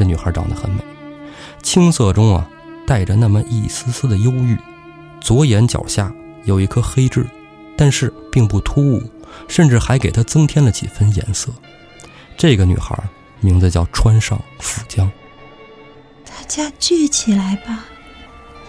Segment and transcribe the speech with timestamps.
[0.00, 0.82] 这女孩长得很美，
[1.62, 2.48] 青色中啊
[2.86, 4.56] 带着那么一丝丝的忧郁，
[5.20, 6.10] 左眼角下
[6.44, 7.26] 有一颗黑痣，
[7.76, 9.02] 但是并不突兀，
[9.46, 11.52] 甚至还给她增添了几分颜色。
[12.38, 12.98] 这个女孩
[13.40, 15.06] 名字叫川上富江。
[16.24, 17.84] 大家聚起来吧，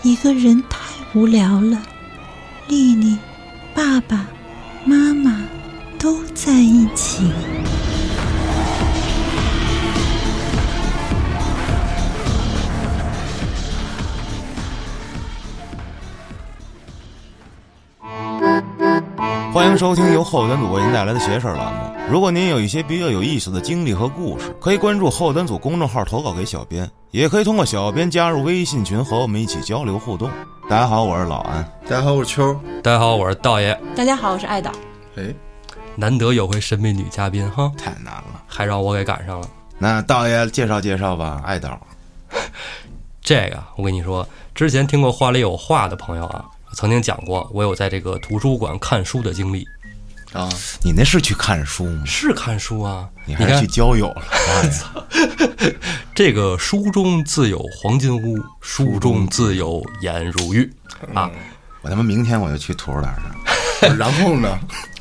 [0.01, 0.79] 一个人太
[1.13, 1.81] 无聊了。
[2.67, 3.17] 丽丽、
[3.73, 4.27] 爸爸
[4.83, 5.41] 妈妈
[5.97, 7.31] 都在一起。
[19.71, 21.79] 迎收听由后端组为您带来的“邪事儿”栏目。
[22.09, 30.29] 如果您有一些比较有意思的经历和故事，可以关注后端组公众号投稿给小编，也可以通过小编加入微信群和我们一起交流互动。
[30.69, 31.63] 大家好，我是老安。
[31.85, 32.53] 大家好，我是秋。
[32.83, 33.79] 大家好，我是道爷。
[33.95, 34.73] 大家好，我是爱导。
[35.15, 35.33] 哎，
[35.95, 39.47] 难得有回神秘女嘉宾哈，太难了，还让我给赶上了。
[39.77, 41.79] 那道爷介绍介绍吧，爱导。
[43.23, 49.65] 这个我跟你说，之前听过话里有话的朋友啊，曾经讲过我有在这个图书馆看书的经历。
[50.33, 50.47] 啊，
[50.81, 52.03] 你那是去看书吗？
[52.05, 54.23] 是看书啊，你还是去交友了？
[54.31, 55.75] 哎呀
[56.15, 60.71] 这个书中自有黄金屋，书中自有颜如玉
[61.13, 61.29] 啊。
[61.81, 63.13] 我他妈明天我就去图书馆
[63.81, 63.97] 上。
[63.97, 64.57] 然后呢？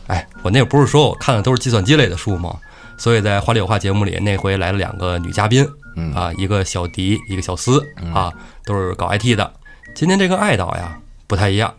[0.08, 2.58] 哎，我那个不是说我看的都是计算机类的书吗？
[2.98, 5.64] 所以在话里有话节目里，那回来了两个女嘉宾，
[5.96, 7.80] 嗯啊，一个小迪，一个小思
[8.12, 8.32] 啊，
[8.66, 9.52] 都是搞 IT 的。
[9.94, 10.99] 今天这个爱导呀
[11.30, 11.72] 不太一样，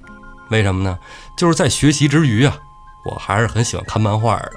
[0.50, 0.98] 为什么呢？
[1.36, 2.58] 就是在学习之余啊，
[3.04, 4.52] 我还是很喜欢看漫画的。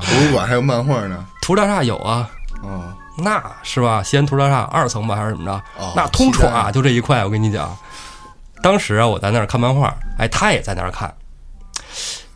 [0.00, 1.24] 图书馆还有漫画呢。
[1.40, 2.28] 图大厦有啊，
[2.64, 4.02] 哦，那是吧？
[4.02, 5.52] 西安图大厦二层吧，还是怎么着？
[5.78, 7.76] 哦那通西单闯啊，就这一块，我跟你讲。
[8.60, 11.14] 当时啊，我在那儿看漫画，哎，他也在那儿看。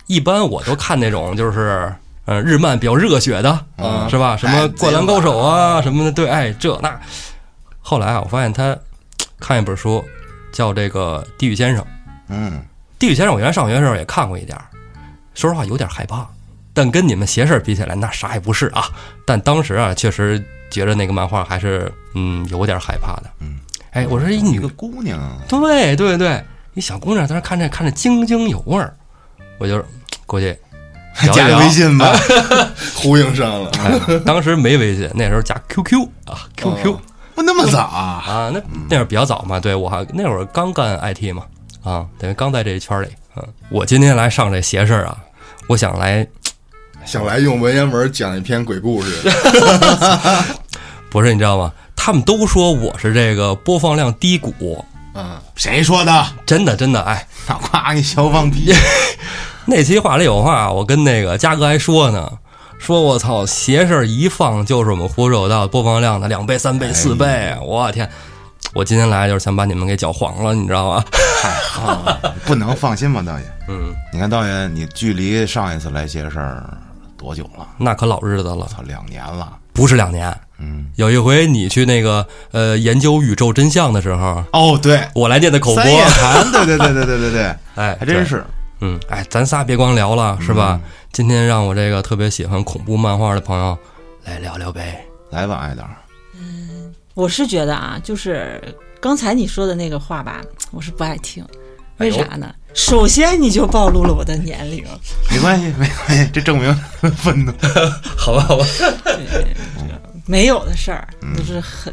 [0.06, 1.92] 一般我都看那种就是，
[2.26, 4.36] 呃，日漫比较热血的，嗯是吧？
[4.36, 6.96] 什么哎《灌篮高手》啊，什么的，对，哎，这那。
[7.80, 8.76] 后来啊，我发现他
[9.40, 10.04] 看一本书，
[10.56, 11.84] 叫这个《地狱先生》。
[12.28, 12.52] 嗯，
[12.98, 14.64] 《地狱先生》我原来上学的时候也看过一点儿，
[15.34, 16.26] 说实话有点害怕，
[16.72, 18.84] 但跟你们邪事儿比起来，那啥也不是啊。
[19.26, 23.30] 但当时啊，确实觉得那个漫画还是嗯有点害怕的。
[23.40, 23.58] 嗯，
[23.90, 26.42] 哎，我说一女一个姑娘，对对对，
[26.72, 28.96] 一小姑娘在那看着看着津津有味儿，
[29.58, 29.84] 我就
[30.24, 30.56] 过去
[31.34, 32.10] 加个微信吧。
[32.96, 33.70] 呼应上了。
[33.84, 37.00] 哎，当时没微信，那时候加 QQ 啊，QQ、哦
[37.36, 38.24] 不那么早啊？
[38.26, 41.44] 啊，那那会儿比较早嘛，对我还那会儿刚干 IT 嘛，
[41.84, 43.06] 啊，等于刚在这一圈里。
[43.36, 45.16] 嗯，我今天来上这邪事儿啊，
[45.68, 46.26] 我想来
[47.04, 49.30] 想来用文言文讲一篇鬼故事，
[51.10, 51.70] 不是你知道吗？
[51.94, 54.82] 他们都说我是这个播放量低谷，
[55.14, 56.26] 嗯，谁说的？
[56.46, 58.72] 真的真的，哎，那夸你小放屁！
[59.66, 62.32] 那期话里有话，我跟那个嘉哥还说呢，
[62.78, 68.08] 说我操，邪事儿一放就是我们胡说有道播放量的两倍、三倍、四倍，我天！
[68.74, 71.04] 我今天来就是想把你们给搅黄了，你知道吗？
[71.42, 73.44] 太好了，不能放心吧，道爷？
[73.68, 76.62] 嗯，你看，道爷，你距离上一次来邪事儿
[77.16, 77.66] 多久了？
[77.78, 79.50] 那可老日子了，操，两年了。
[79.72, 80.32] 不是两年。
[80.58, 86.04] 嗯，有一回你去那个呃研究宇宙真相的时候，哦，对，我来念的口播三，叶，
[86.52, 87.42] 对对对对对对对，
[87.76, 88.44] 哎，还真是。
[88.80, 90.80] 嗯，哎，咱仨别光聊了，是吧？
[91.12, 93.76] 今天让我这个特别喜欢恐怖漫画的朋友
[94.24, 95.04] 来聊聊呗。
[95.30, 95.96] 来吧，艾达。
[96.34, 96.92] 嗯。
[97.14, 98.60] 我是觉得啊，就是
[99.00, 101.44] 刚才你说的那个话吧，我是不爱听。
[101.98, 102.54] 为啥呢？
[102.74, 104.84] 首先你就暴露了我的年龄，
[105.30, 106.74] 没关系，没关系，这证明
[107.16, 107.50] 愤怒。
[108.14, 108.66] 好吧，好吧，
[110.26, 111.90] 没有的事儿，都是很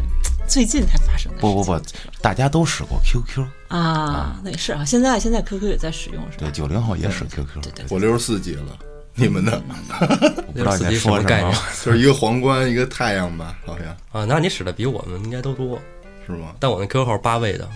[0.53, 1.39] 最近才发生的。
[1.39, 1.81] 不不不，
[2.21, 6.51] 大家都使过 QQ，啊，那也是啊，现在现在 QQ 也在使用是吧对，？
[6.51, 7.59] 九零后也使 QQ。
[7.63, 8.77] 对对我六十四级了，
[9.15, 9.59] 你们呢？
[10.45, 11.51] 我不知道你在说什什么概念。
[11.83, 14.25] 就是一个皇冠，一个太阳吧，好像啊？
[14.29, 15.81] 那你使的比我们应该都多，
[16.27, 16.49] 是吗？
[16.59, 17.67] 但我那 QQ 号八位的。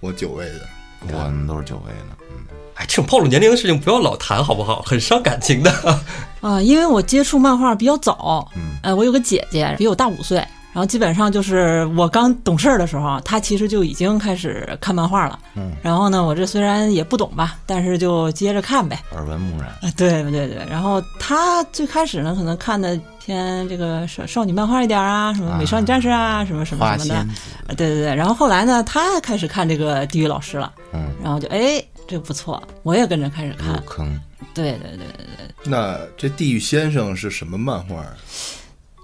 [0.00, 0.68] 我九位的，
[1.12, 2.44] 我们都是九位的，嗯，
[2.74, 4.82] 哎，这种暴露年龄的事情不要老谈，好不好？
[4.82, 5.72] 很伤感情的。
[6.42, 10.44] 啊，因为我接触漫画比较早，嗯，呃，我有个姐姐比我大五岁，
[10.78, 19.70] 然后基本上就是我刚懂事儿的时候，他其实就已经开始看漫画了，嗯，然后呢，我这虽然也不懂吧，但是就接着看呗，耳闻目染。
[19.82, 34.20] 啊，对对对，然后他最开始呢，可能看的偏这个少少女漫画一点啊，什么美少女战士啊，什么什么什么的，仙子，啊对对对，然后后来呢，他开始看这个地狱老师了，嗯，然后就哎，这个不错，我也跟着开始看入，坑。
[34.54, 35.54] 对对对对对。
[35.64, 38.04] 那这地狱先生是什么漫画？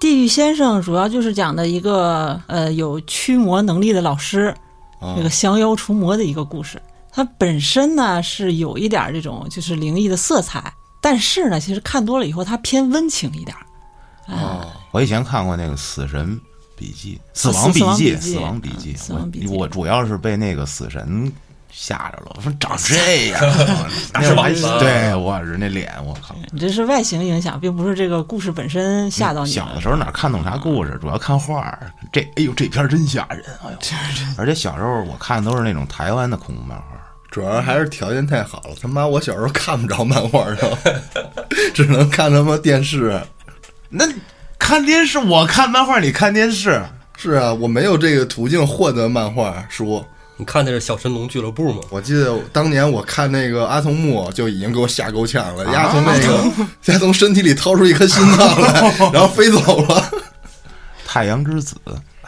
[0.04, 4.54] 地狱先生主要就是讲的一个呃有驱魔能力的老师，
[5.00, 6.78] 啊这个降妖除魔的一个故事。
[7.10, 10.70] 它本身呢是有一点这种就是灵异的色彩，
[11.00, 13.64] 但是呢，其实看多了以后，它偏温情一点儿。
[14.30, 16.38] 啊，我以前看过那个《死神
[16.76, 21.32] 笔记》《死亡笔记》《死亡笔记》嗯死亡笔记我我主要是被那个死神
[21.70, 23.40] 吓着了，我说长这样，
[24.14, 26.34] 那我还吧对我是那脸，我靠！
[26.52, 29.80] 你这是外形影响，并不是这个故事本身吓到你小的。
[29.80, 31.90] 时候哪看懂啥故事，主要看画儿。
[32.12, 33.42] 这哎呦，这片儿真吓人！
[33.64, 33.78] 哎呦，
[34.38, 36.84] 而且小时候我看的都是那种台湾的恐怖漫画。
[37.30, 38.76] 主要还是条件太好了。
[38.80, 40.78] 他妈，我小时候看不着漫画的，
[41.74, 43.20] 只能看他妈电视。
[43.88, 44.04] 那
[44.56, 46.80] 看电视，我看漫画，你看电视，
[47.16, 50.04] 是啊，我没有这个途径获得漫画书。
[50.36, 51.80] 你看的是小神龙俱乐部吗？
[51.90, 58.80] 我记得当年我看那个阿童木就已经给我吓够呛了，丫从那个 丫从身体里掏出一颗心脏来，
[59.14, 60.10] 然后飞走了。
[61.06, 61.76] 太阳之子，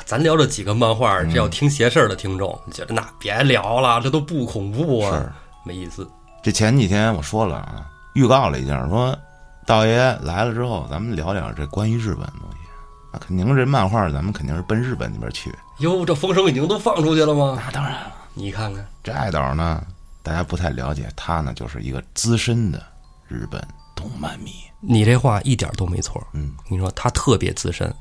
[0.04, 5.32] 咱聊这几个漫画，这要听邪事儿的听众觉得那别聊了，这都不恐怖啊是，
[5.64, 6.06] 没意思。
[6.44, 9.18] 这前几天我说了啊，预告了一下，说
[9.66, 12.65] 道爷来了之后，咱们聊聊这关于日本的东西。
[13.16, 15.54] 那肯定这漫画，咱们肯定是奔日本那边去。
[15.78, 17.58] 哟，这风声已经都放出去了吗？
[17.64, 19.82] 那当然了，你看看，这爱导呢，
[20.22, 22.82] 大家不太了解，他呢就是一个资深的
[23.28, 24.50] 日本动漫迷。
[24.80, 26.22] 你这话一点都没错。
[26.32, 27.92] 嗯，你说他特别资深。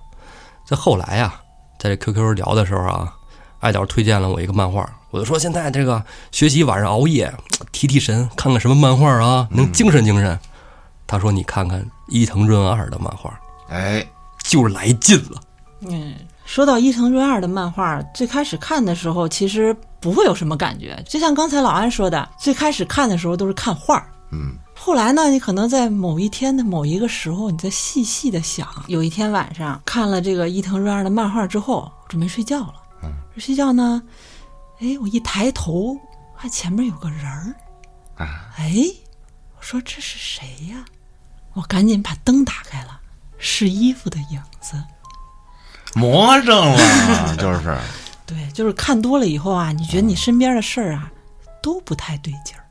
[0.66, 1.42] 在后来啊，
[1.80, 3.14] 在这 QQ 聊的时候啊，
[3.60, 7.32] 爱导推荐了我一个漫画，我就说现在这个学习晚上熬夜
[7.72, 10.38] 提提神，看看什么漫画啊，能精神精神。
[11.08, 13.40] 他说你看看伊藤润二的漫画，
[13.70, 14.06] 哎，
[14.56, 15.42] 就是来劲了。
[15.82, 16.16] 嗯，
[16.46, 24.10] 说到伊藤润二的漫画，最开始看的时候其实不会有什么感觉，就像刚才老安说的，最开始看的时候都是看画儿。
[24.32, 32.76] 嗯，后来呢，你可能在某一天的某一个时候，你在细细的想，有一天晚上看了这个伊藤润二的漫画之后，准备睡觉了。
[33.04, 34.02] 嗯，睡觉呢，
[34.80, 35.98] 哎，我一抬头，
[36.40, 37.54] 看前面有个人儿。
[38.16, 38.86] 啊，哎，
[39.58, 40.86] 我说这是谁呀？
[41.54, 43.02] 我赶紧把灯打开了，
[43.38, 44.76] 是衣服的影子。
[45.94, 47.78] 魔怔了， 就是。
[48.26, 51.12] 对，就是看多了以后啊，你觉得你身边的事儿啊，
[51.62, 52.66] 都不太对劲儿。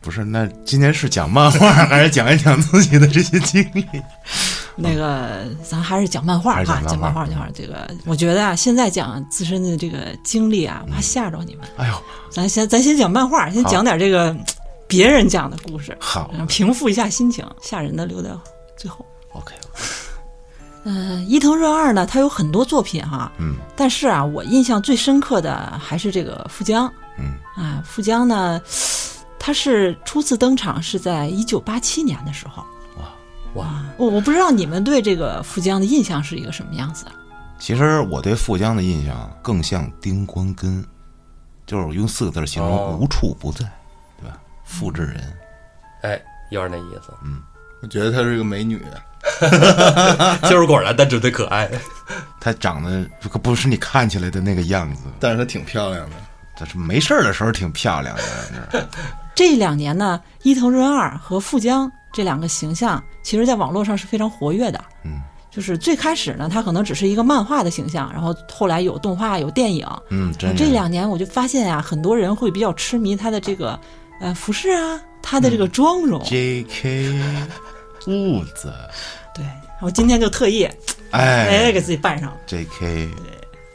[0.00, 3.86] 不是，那今天是讲漫画，还是讲一讲自己的这些经历？
[4.74, 7.52] 那个，咱还是讲漫画哈，讲讲漫画，漫画讲漫画。
[7.54, 11.64] 这个，我觉得啊，现在讲自身的这个经历啊，怕吓着你们。
[11.76, 14.36] 哎呦，咱先，咱先讲漫画，先讲点这个
[14.88, 17.46] 别人讲的故事，好平复一下心情。
[17.62, 18.40] 吓人的留到
[18.76, 19.06] 最后。
[19.32, 19.54] ，OK，
[20.84, 26.92] 嗯、伊藤润二呢，他有很多作品哈，嗯但是啊，我印象最深刻的还是这个富江。
[27.18, 28.60] 嗯啊，富江呢，
[29.38, 32.62] 他是初次登场是在一九八七年的时候。
[32.98, 33.08] 哇
[33.54, 37.12] 哇，我我不知道你们对这个富江的印象是一个什么样子啊？
[37.58, 40.84] 其实我对富江的印象更像丁光根，
[41.66, 43.60] 就是用四个字形容哦无处不在，
[44.20, 44.38] 对吧？
[44.62, 45.36] 复制人，
[46.02, 47.12] 哎，又是那意思。
[47.24, 47.42] 嗯
[47.82, 48.82] 我觉得她是个美女，
[50.48, 51.68] 就是果然单纯的可爱。
[52.40, 56.16] 她长得可不是你看起来的那个样子，但是她挺漂亮的。
[56.58, 58.22] 但是没事儿的时候挺漂亮的。
[58.70, 58.88] 这
[59.34, 64.82] 这两年呢，伊藤润二和富江这两个形象，其实在网络上是非常活跃的。
[65.04, 69.86] 嗯，就是最开始呢，他可能只是一个漫画的形象，然后后来有动画、有电影。
[70.08, 73.78] 嗯，真这两年我就发现呀、很多人会比较痴迷他的这个
[74.20, 76.22] 呃服饰啊，他的这个妆容。
[76.24, 77.12] J.K.
[78.00, 78.72] 痦子，
[79.80, 80.64] 对，我今天就特意
[81.10, 82.36] 哎哎给自己扮上了。
[82.46, 83.08] ，J.K.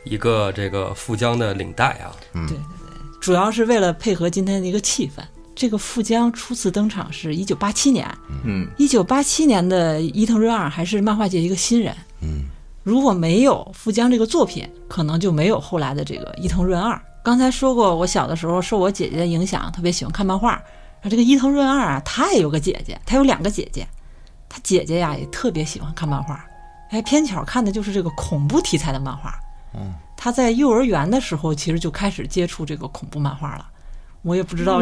[0.03, 5.21] 一个这个富江的领带啊，嗯对对对主要是为了配合今天的一个气氛。
[5.53, 8.09] 这个富江初次登场是一九八七年，
[8.43, 11.95] 嗯，一九八七年的伊藤润二还是漫画界一个新人。
[12.21, 12.45] 嗯，
[12.83, 16.99] 如果没有富江这个作品，可能就没有后来的这个伊藤润二。
[17.23, 20.59] 刚才说过，我小的时候受我姐姐的影响，特别喜欢看漫画。
[21.03, 23.87] 这个伊藤润二啊，他也有个姐姐，他有两个姐姐，
[24.53, 26.45] 他姐姐呀也特别喜欢看漫画，
[26.89, 29.33] 哎，偏巧看的就是这个恐怖题材的漫画。
[29.73, 33.65] 嗯，他在幼儿园的时候，其实就开始接触这个恐怖漫画了。
[34.23, 34.81] 我也不知道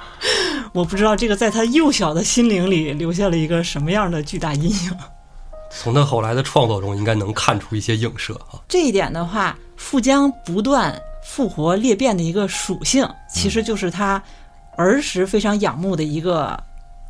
[0.74, 4.96] 我不知道这个在他幼小的心灵里留下了一个什么样的巨大阴影。
[5.70, 8.60] 从他后来的创作中应该能看出一些影射啊。
[8.68, 14.22] 这一点的话，富江不断复活裂变的一个属性，其实就是他
[14.76, 16.62] 儿时非常仰慕的一个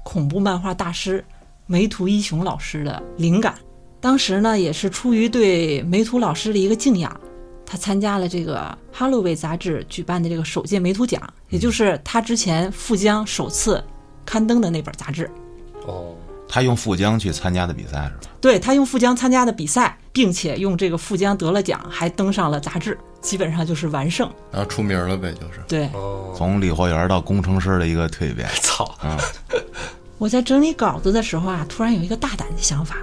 [0.05, 1.25] 恐怖漫画大师
[1.69, 3.55] 梅图一雄老师的灵感。
[4.01, 7.15] 当时呢，也是出于对梅图老师的一个敬仰，
[7.67, 8.57] 他参加了这个
[8.97, 13.85] 《哈洛维》杂志举办的这个首届梅图奖，也就是他之前富江首次
[14.25, 15.31] 刊登的那本杂志。
[15.87, 16.15] 哦，
[16.49, 18.33] 他用富江去参加的比赛是吧？
[18.41, 24.31] 对他用富江参加的比赛，并且用这个富江得了奖，还登上了杂志，基本上就是完胜。
[24.51, 25.61] 然后出名了呗，就是。
[25.69, 28.49] 对，哦，从理货员到工程师的一个蜕变。
[28.63, 29.19] 操，啊，
[30.19, 32.97] 我在整理稿子的时候啊，突然有一个大胆的想法，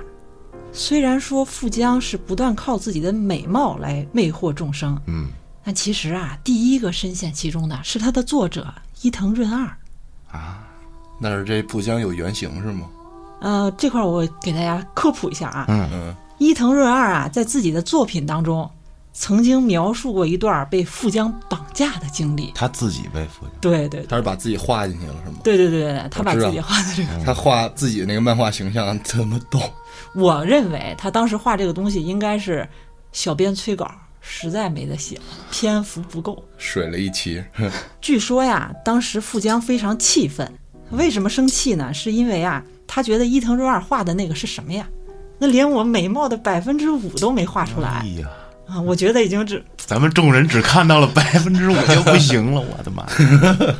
[0.73, 5.27] 虽然说富江是不断靠自己的美貌来魅惑众生，嗯
[5.63, 9.65] 但其实啊，第一个深陷其中的是他的作者伊藤润二。
[10.31, 10.67] 啊，
[11.19, 12.87] 那是这富江有原型是吗？
[13.39, 18.69] 呃，这块儿我给大家科普一下啊，嗯嗯，伊藤润二啊，在自己的作品当中，
[19.17, 22.51] 曾经描述过一段被富江绑架的经历。
[22.53, 25.37] 他自己被富江对对他是把自己画进去了是吗？
[25.41, 29.61] 对对对他把自己画的这个，他画自己那个漫画形象这么逗，
[30.13, 32.67] 我认为他当时画这个东西应该是
[33.13, 36.43] 小编催稿，实在没得写了，篇幅不够。
[36.57, 37.41] 水了一期。
[38.01, 40.51] 据说呀，当时富江非常气愤，
[40.91, 41.93] 为什么生气呢？
[41.93, 44.85] 是因为啊，他觉得伊藤润二画的那个是什么呀？
[45.39, 48.29] 那连我美貌的百分之五都没画出来哎呀，
[48.67, 48.81] 啊！
[48.81, 53.75] 我觉得已经只咱们众人只看到了百分之五就不行了，我的妈呀！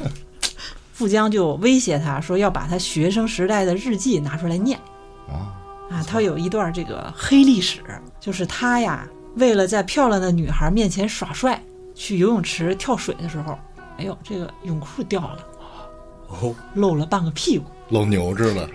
[0.93, 4.79] 富江就威胁他说要把他学生时代的日记拿出来念。
[5.27, 5.51] 啊
[5.91, 7.79] 啊，他有一段这个黑历史，
[8.19, 11.61] 就是他呀，为了在漂亮的女孩面前耍帅，
[11.93, 13.57] 去游泳池跳水的时候，
[13.97, 15.37] 哎呦，这个泳裤掉了，
[16.27, 18.69] 哦，露了半个屁股，露牛子了，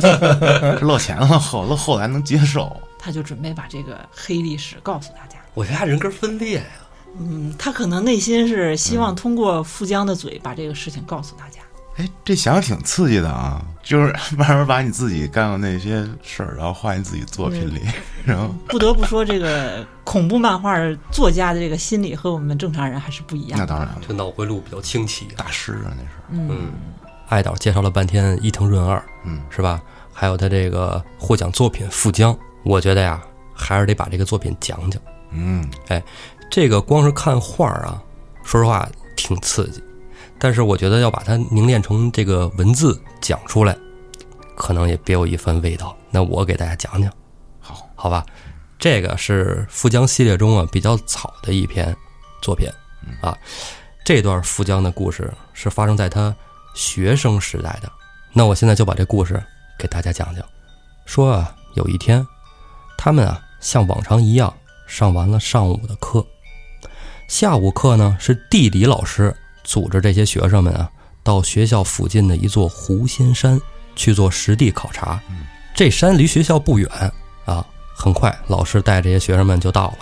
[0.00, 2.74] 这 露钱了后，露后来能接受。
[3.02, 5.38] 他就准备把这个黑历史告诉大家。
[5.54, 6.64] 我觉得他人格分裂呀、
[7.18, 11.60] 嗯，他可能内心是希望通过富江的嘴把这个事情告诉大家。
[11.96, 13.60] 哎，这想想挺刺激的啊！
[13.82, 17.82] 就是慢慢把你自己干过那些事儿，然后画进自己作品里，
[18.24, 20.78] 然后不得不说，这个恐怖漫画
[21.10, 23.66] 作家的这个心理和我们正常人还是不一样的。
[23.66, 25.36] 那当然了，这脑回路比较清奇啊。
[25.36, 26.08] 大师啊，那是。
[26.30, 26.72] 嗯，
[27.28, 29.82] 爱导介绍了半天伊藤润二，嗯，是吧？
[30.14, 33.22] 还有他这个获奖作品富江，我觉得呀，
[33.54, 35.02] 还是得把这个作品讲讲。
[35.30, 36.02] 嗯，哎
[36.50, 38.02] 这个光是看画儿啊，
[38.44, 39.82] 说实话挺刺激，
[40.38, 43.76] 但是我觉得要把它凝练成这个文字讲出来，
[44.54, 45.96] 可能也别有一番味道。
[46.10, 47.10] 那我给大家讲讲，
[47.60, 48.26] 好，好吧？
[48.78, 51.96] 这个是富江系列中啊比较早的一篇
[52.42, 52.68] 作品
[53.22, 53.36] 啊。
[54.04, 56.34] 这段富江的故事是发生在他
[56.74, 57.90] 学生时代的。
[58.32, 59.42] 那我现在就把这故事
[59.78, 60.44] 给大家讲讲。
[61.06, 62.26] 说啊，有一天，
[63.04, 64.54] 他们啊像往常一样
[64.86, 66.24] 上完了上午的课，
[67.26, 70.88] 下午课呢是地理老师组织这些学生们啊
[71.24, 73.60] 到学校附近的一座狐仙山
[73.96, 75.20] 去做实地考察。
[75.74, 76.88] 这山离学校不远
[77.44, 79.98] 啊，很快老师带这些学生们就到了。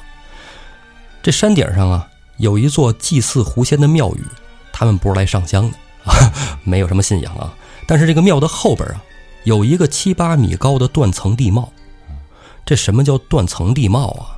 [1.23, 4.23] 这山顶上啊有一座祭祀狐仙的庙宇，
[4.75, 6.13] 他们不是来上香的啊，
[6.65, 7.51] 没有什么信仰啊。
[7.87, 9.03] 但是这个庙的后边啊
[9.45, 11.73] 有一个七八米高的断层地貌。
[12.65, 14.37] 这什么叫断层地貌啊？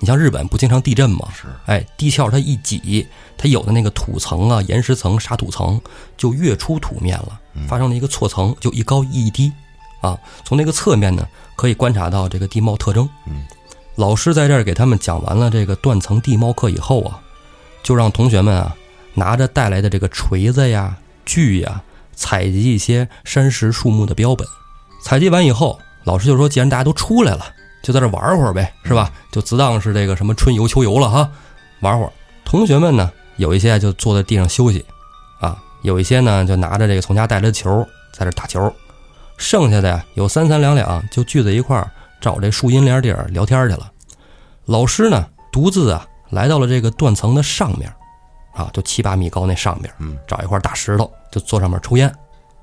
[0.00, 1.28] 你像日本不经常地震吗？
[1.34, 3.06] 是，哎，地壳它一挤，
[3.38, 5.80] 它有的那个土层啊、岩石层、沙土层
[6.16, 9.52] 就跃出土面了，发生了一个错层，就一高一低，
[10.00, 11.26] 啊，从那个侧面呢
[11.56, 13.08] 可以观察到这个地貌特征。
[13.26, 13.44] 嗯，
[13.94, 17.20] 老师在这儿给他们讲完了这个断层地貌课以后啊，
[17.82, 18.74] 就让同学们啊
[19.14, 21.82] 拿着带来的这个锤子呀、锯呀，
[22.14, 24.46] 采集一些山石树木的标本。
[25.02, 27.46] 采集完以后，老师就说：“既然大家都出来了，
[27.84, 29.12] 就在这玩会儿呗，是吧？
[29.30, 31.30] 就自当是这个什么春游、秋游了哈，
[31.80, 32.10] 玩会儿。”
[32.44, 34.84] 同学们呢，有一些就坐在地上休息，
[35.40, 38.72] 啊，有一些呢就拿着这个从家带来的球在这打球，
[39.36, 43.90] 剩下的呀有三三两两就聚在一块儿找这树荫帘地儿聊天去了。
[44.64, 47.92] 老师呢独自啊来到了这个断层的上面，
[48.54, 52.12] 啊，就七八米高那上面，嗯，找一块大石头就坐上面抽烟。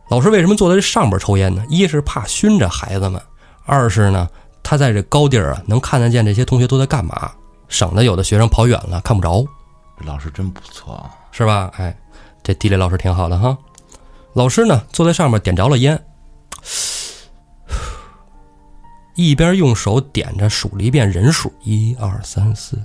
[0.09, 1.63] 老师为什么坐在这上边抽烟呢？
[1.69, 3.21] 一是怕熏着孩子们，
[3.65, 4.27] 二是呢
[4.63, 7.31] 他在这高地儿啊能看得见这些同学都在干嘛，
[7.67, 9.45] 省得有的学生跑远了看不着。
[10.05, 11.11] 老师真不错啊。
[11.33, 11.71] 是吧？
[11.77, 11.97] 哎，
[12.43, 13.57] 这地理老师挺好的哈。
[14.33, 15.97] 老师呢，坐在上面点着了烟，
[19.15, 22.77] 一边用手点着数了一遍人数，一二三四，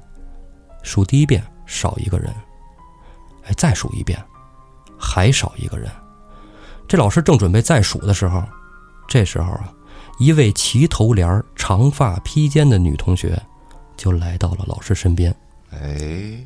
[0.84, 2.32] 数第一遍少一个人，
[3.46, 4.16] 哎，再数一遍，
[4.96, 5.90] 还少一个人。
[6.86, 8.40] 这老师正准备再数的时候，
[9.08, 9.72] 这时候啊，
[10.18, 13.40] 一位齐头帘儿、长发披肩的女同学
[13.96, 15.34] 就来到了老师身边，
[15.70, 16.38] 哎，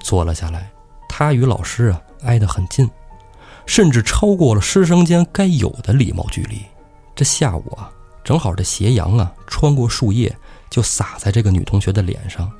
[0.00, 0.70] 坐了下来。
[1.08, 2.88] 她与老师啊挨得很近，
[3.66, 6.62] 甚至超过了师生间该有的礼貌距离。
[7.14, 7.90] 这下午啊，
[8.22, 10.34] 正好这斜阳啊穿过树叶，
[10.70, 12.50] 就洒在这个女同学的脸上。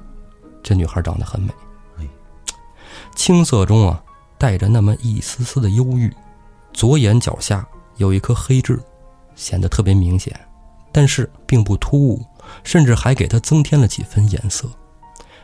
[0.63, 1.53] 这女孩长得很美，
[3.15, 4.03] 青涩中啊
[4.37, 6.13] 带着那么一丝丝的忧郁，
[6.73, 8.79] 左眼角下有一颗黑痣，
[9.35, 10.39] 显得特别明显，
[10.99, 12.21] 但是并不突兀，
[12.65, 14.69] 甚至还给她增添了几分颜色。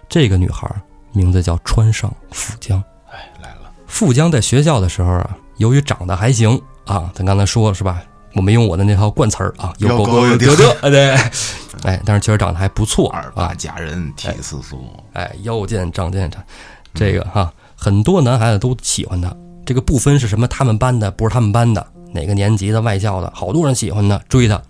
[0.08, 0.68] 这个女孩
[1.12, 2.82] 名字叫川上富江。
[3.08, 8.02] 哎，来了，富江在学校的时候啊，由于长得还行啊，咱刚才说了是吧？
[8.32, 11.10] 我没用我的那套惯词儿啊，有有狗狗有有得对，
[11.84, 14.78] 哎，但是确实长得还不错啊二八，佳人体似酥，
[15.12, 16.42] 哎，腰间仗剑长，
[16.94, 19.32] 这个哈，很多男孩子都喜欢她。
[19.64, 24.60] 这个不分是什么他们班的，不是他们班的，哪个年级的外校的，好多人喜欢她，追他。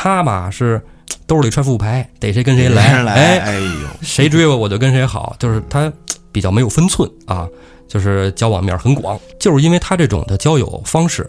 [0.00, 0.80] 他吧是
[1.26, 5.92] 兜里揣副牌，逮谁跟谁来，来，哎，哎呦，谁追我我就跟谁好，就是他
[6.30, 7.48] 比较没有分寸啊，
[7.88, 9.18] 就是交往面很广。
[9.40, 11.28] 就是因为他这种的交友方式，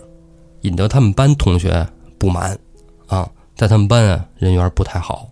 [0.62, 1.84] 引得他们班同学
[2.20, 2.56] 不满
[3.08, 5.28] 啊，在他们班啊人缘不太好，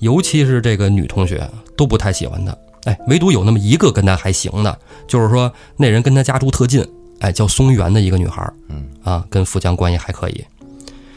[0.00, 2.54] 尤其是这个女同学都不太喜欢他。
[2.84, 6.86] 哎，唯独有那么一个跟他还行的，就是说那人跟他家住特近，
[7.20, 10.44] 哎，叫松原的一个女孩，嗯啊，跟富江关系还可以。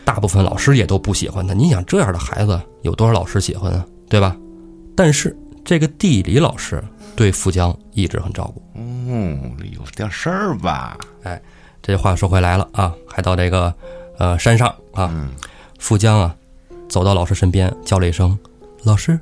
[0.04, 1.54] 大部分老师也都不喜欢他。
[1.54, 3.86] 你想这样的孩子有多少老师喜欢啊？
[4.10, 4.36] 对吧？
[4.96, 6.84] 但是这个地理老师
[7.16, 8.62] 对富江一直很照顾。
[8.76, 9.40] 哦，
[9.72, 10.98] 有点事儿吧？
[11.82, 13.74] 这话说回来了啊，还到这个
[14.18, 15.32] 呃山上啊，嗯，
[15.80, 16.36] 富江啊
[16.90, 18.38] 走到老师身边叫了一声
[18.84, 19.20] “老师”，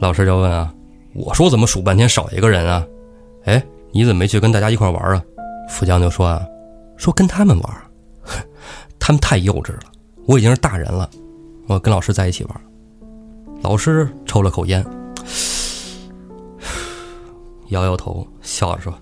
[0.00, 0.74] 老师就问啊
[1.14, 2.84] ：“我说怎么数半天少一个人啊？
[3.44, 5.22] 哎，你怎么没去跟大家一块玩啊？”
[5.70, 6.42] 富江就说啊
[6.96, 7.74] ：“说跟他们玩，
[8.22, 8.42] 哼
[8.98, 9.82] 他们太幼稚了，
[10.26, 11.08] 我已经是大人了，
[11.66, 12.60] 我跟老师在一起玩。”
[13.62, 14.84] 老师抽了口烟，
[17.68, 18.92] 摇摇头，笑着说：“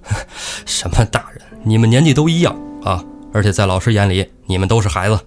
[0.66, 1.42] 什么大人？
[1.64, 3.04] 你们年纪都一样啊！
[3.32, 5.18] 而且在老师眼里，你们都是孩子。”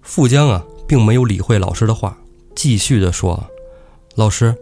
[0.00, 2.16] 富江啊，并没有理会老师的话，
[2.54, 3.42] 继续的说
[4.16, 4.54] ：“老师，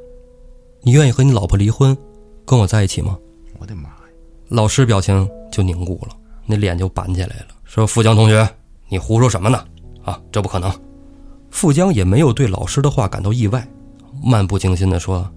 [0.82, 1.96] 你愿意和你老婆离婚，
[2.44, 3.16] 跟我在一起吗
[3.58, 3.96] 我的妈呀！？”
[4.48, 6.16] 老师表情就凝固了，
[6.46, 8.48] 那脸就板起来了，说：“富江同学，
[8.88, 9.64] 你胡说什么呢？
[10.06, 10.72] 啊，这不可能！”
[11.50, 13.66] 富江也没有对老师的话感到意外，
[14.22, 15.30] 漫不经心地说：“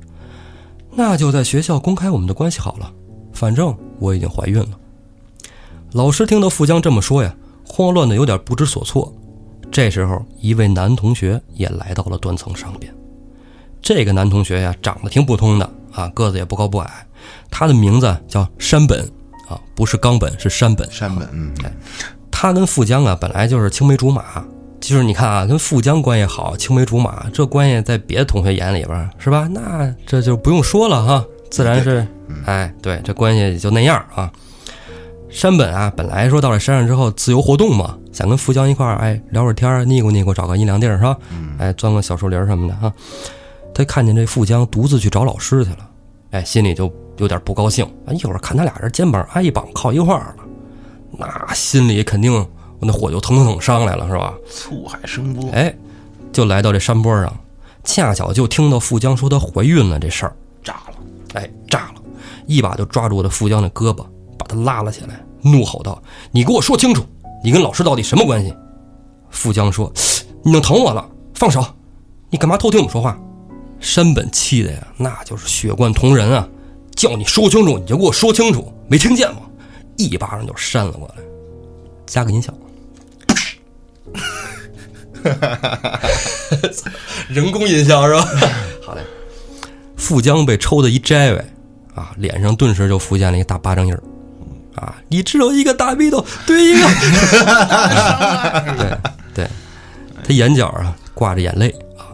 [0.91, 2.91] 那就在学校公开我们的关系好了，
[3.33, 4.71] 反正我已经怀孕了。”
[5.93, 7.35] 老师听到富江这么说呀，
[7.65, 9.13] 慌乱的有点不知所措。
[9.71, 12.93] 这时候，一位男同学也来到了断层上边。
[13.81, 17.07] 这个男同学呀，长得挺普通的啊，个子也不高不矮。
[17.49, 19.01] 他的名字叫山本
[19.47, 20.89] 啊，不是冈本，是山本。
[20.91, 21.53] 山本，嗯，
[22.29, 24.43] 他跟富江啊，本来就是青梅竹马。
[24.79, 29.47] 就是你看啊，跟富江关系好，青梅竹马，这关系在别的同学眼里边儿是吧？
[29.51, 32.07] 那这就不用说了哈，自然是，
[32.45, 34.31] 哎，对，这关系也就那样啊。
[35.29, 41.15] 山本啊，本来说到了山上之后自由活动嘛，想跟富江一块儿哎聊会儿天儿，腻咕腻咕，找个阴凉地儿是吧？
[41.59, 42.91] 哎，钻个小树林儿什么的哈。
[43.73, 45.89] 他看见这富江独自去找老师去了，
[46.31, 47.85] 哎，心里就有点不高兴。
[48.07, 50.43] 啊，一会儿看他俩人肩膀挨一绑靠一块儿了，
[51.11, 52.33] 那心里肯定
[52.79, 54.33] 那火就腾腾腾上来了，是吧？
[54.49, 55.73] 醋海生波，哎，
[56.31, 57.35] 就来到这山坡上，
[57.83, 60.93] 恰巧就听到富江说她怀孕了这事儿，炸了！
[61.33, 62.01] 哎，炸了，
[62.47, 64.05] 一把就抓住了富江的胳膊，
[64.37, 67.03] 把他拉了起来，怒吼道：“你给我说清楚，
[67.43, 68.53] 你跟老师到底什么关系？”
[69.29, 69.91] 富江说
[70.41, 71.63] ：“你弄疼我了，放手！
[72.29, 73.19] 你干嘛偷听我们说话？”
[73.79, 76.47] 山本气的呀，那就是血贯瞳仁啊！
[76.95, 79.41] 叫你说清楚，你就给我说清楚，没听见吗？
[79.97, 81.15] 一巴掌就扇了过来，
[82.05, 82.53] 加个音效。
[87.27, 88.25] 人工音效是吧？
[88.85, 89.01] 好嘞。
[89.97, 91.45] 富江被抽的一摘歪，
[91.93, 94.01] 啊，脸上顿时就浮现了一个大巴掌印儿，
[94.75, 96.79] 啊，你只有一个大鼻头，对一个，
[98.77, 98.97] 对
[99.35, 99.47] 对，
[100.23, 102.07] 他眼角啊挂着眼泪啊，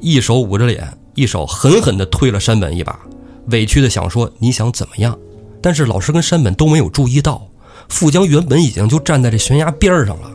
[0.00, 2.98] 一手捂着脸，一手狠狠地推了山本一把，
[3.46, 5.18] 委屈的想说你想怎么样？
[5.62, 7.48] 但是老师跟山本都没有注意到，
[7.88, 10.30] 富江原本已经就站在这悬崖边儿上了，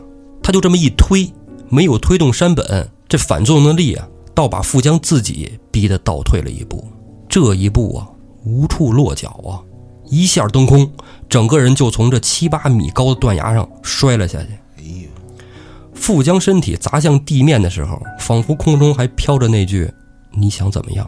[0.48, 1.30] 他就这么一推，
[1.68, 6.82] 没有推动山本，这反作用的力啊，倒把富江自己逼得倒退了一步。
[7.28, 8.08] 这一步啊，
[8.46, 9.60] 无处落脚啊，
[10.08, 10.90] 一下蹬空，
[11.28, 14.48] 整个人就从这七八米高的断崖上摔了下去。
[14.78, 15.10] 哎呦，
[15.92, 19.92] 富江身体砸向地面的时候，仿佛空中还飘着那句
[20.32, 21.06] “你想怎么样”。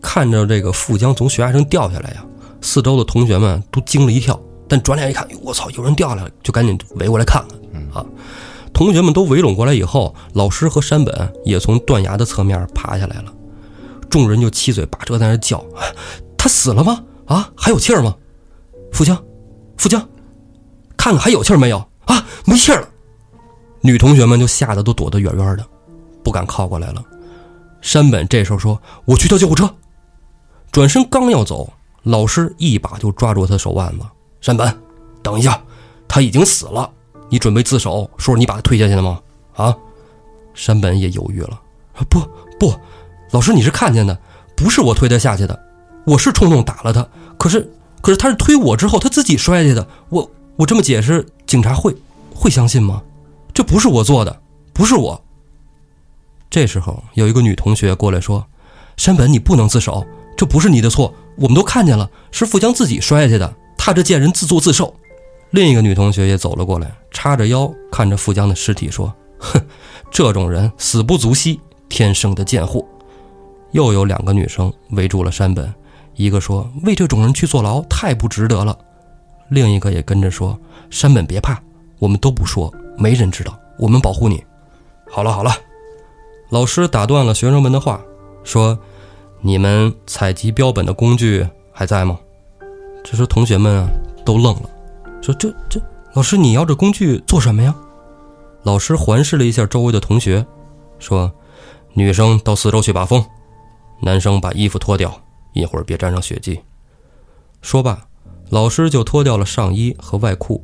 [0.00, 2.24] 看着这个富江从悬崖上掉下来呀，
[2.60, 7.58] 四周的同学们都惊了一跳，但转脸一看，哎我操，有人掉下来了，就赶紧围过来看看。
[7.92, 8.04] 啊，
[8.72, 13.32] 同学们都围拢过来以后，老师和山本也从断崖的侧面爬下来了。
[14.10, 15.64] 众人就七嘴八舌在那叫
[16.36, 17.02] ：“他死了吗？
[17.26, 18.14] 啊，还有气儿吗？
[18.92, 19.16] 富江，
[19.76, 20.00] 富江，
[20.96, 21.78] 看看还有气儿没有？
[22.04, 22.88] 啊，没气儿了。”
[23.80, 25.64] 女同学们就吓得都躲得远远的，
[26.22, 27.02] 不敢靠过来了。
[27.80, 29.72] 山本这时候说：“我去叫救护车。”
[30.72, 34.04] 转身刚要走，老师一把就抓住他手腕子
[34.40, 34.72] ：“山本，
[35.22, 35.60] 等一下，
[36.06, 36.90] 他已经死了，
[37.28, 39.20] 你准备自首，说是你把他推下去的吗？”
[39.54, 39.76] 啊，
[40.54, 41.60] 山本也犹豫了：“，
[42.08, 42.20] 不
[42.58, 42.74] 不，
[43.32, 44.16] 老师你是看见的，
[44.56, 45.58] 不是我推他下去的，
[46.06, 47.68] 我是冲动打了他，可是
[48.00, 51.94] 可是他是推我之后他自己摔下去的，我我这么解释，警察会
[52.34, 53.02] 会相信吗？
[53.52, 54.40] 这不是我做的，
[54.72, 55.20] 不是我。
[56.48, 58.46] 这时候有一个女同学过来说
[58.96, 63.54] ：“山本，你不能自首，这不是你的错，我们都看见了，是富江自己摔下去的，
[63.88, 64.94] 他这贱人自作自受。”
[65.50, 69.58] 另一个女同学也走了过来，叉着腰看着富江的尸体说：“哼，
[70.10, 72.84] 这种人死不足惜，天生的贱货。”
[73.72, 75.72] 又有两个女生围住了山本，
[76.16, 78.76] 一个说：“为这种人去坐牢太不值得了。”
[79.48, 80.58] 另一个也跟着说
[80.90, 81.58] ：“山本别怕，
[81.98, 84.44] 我们都不说，没人知道，我们保护你。”
[85.10, 85.50] 好了好了，
[86.50, 88.02] 老师打断了学生们的话，
[88.44, 88.78] 说
[89.40, 92.18] ：“你们采集标本的工具还在吗？”
[93.04, 93.88] 这时同学们啊
[94.24, 94.70] 都愣了。
[95.20, 95.80] 说这这，
[96.14, 97.74] 老师你要这工具做什么呀？
[98.62, 100.44] 老师环视了一下周围的同学，
[100.98, 101.32] 说
[101.94, 103.24] ：“女生到四周去把风，
[104.02, 105.20] 男生把衣服脱掉，
[105.52, 106.60] 一会儿别沾上血迹。”
[107.62, 108.06] 说罢，
[108.50, 110.62] 老师就脱掉了上衣和外裤，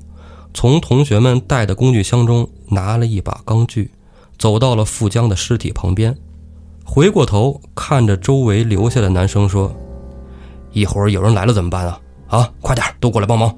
[0.53, 3.90] 从同学们带的工具箱中拿了一把钢锯，
[4.38, 6.16] 走到了富江的尸体旁边，
[6.85, 9.75] 回过头看着周围留下的男生说
[10.73, 12.01] ：“一会儿有人来了怎么办啊？
[12.29, 13.55] 啊，快点，都过来帮忙！”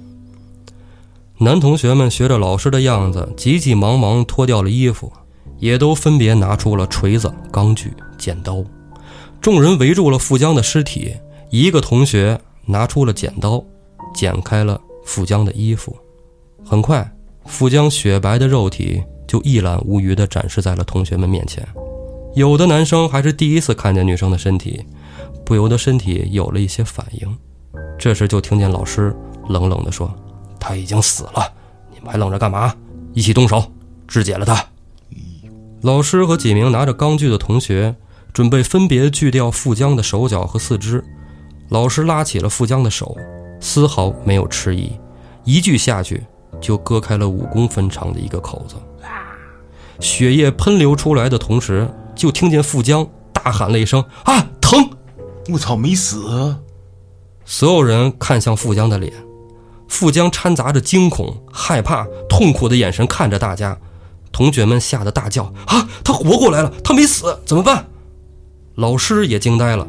[1.39, 5.13] 男同学们学着老师的样子，急急忙忙脱掉了衣服，
[5.59, 8.65] 也都分别拿出了锤子、钢锯、剪刀。
[9.41, 11.15] 众人围住了富江的尸体，
[11.51, 13.63] 一个同学拿出了剪刀，
[14.15, 15.95] 剪开了富江的衣服。
[16.65, 17.07] 很快，
[17.45, 21.67] 富江雪白的肉体就一览无余地展示在了同学们面前。
[22.35, 24.83] 有的男生还是第一次看见女生的身体，
[25.45, 27.37] 不由得身体有了一些反应。
[27.99, 29.15] 这时，就听见老师
[29.49, 30.15] 冷冷地说。
[30.59, 31.53] 他已经死了，
[31.93, 32.75] 你们还愣着干嘛？
[33.13, 33.63] 一起动手，
[34.09, 34.65] 肢解了他！
[35.83, 37.95] 老师和几名拿着钢锯的同学
[38.33, 41.05] 准备分别锯掉富江的手脚和四肢。
[41.69, 43.17] 老师拉起了富江的手，
[43.61, 44.91] 丝毫没有迟疑，
[45.45, 46.25] 一锯下去
[46.61, 48.75] 就割开了五公分长的一个口子。
[50.01, 54.91] 血液喷流出来的同时，就听见富江大喊了一声：“啊，疼！”
[55.53, 56.57] 我操，没死！
[57.47, 59.13] 所有人看向富江的脸。
[59.89, 63.79] 富江掺杂着惊恐、害怕、痛苦的眼神看着大家，
[64.33, 66.73] 同学们吓得大叫：“啊，他活过来了！
[66.83, 67.87] 他没死，怎么办？”
[68.75, 69.87] 老师也惊呆了。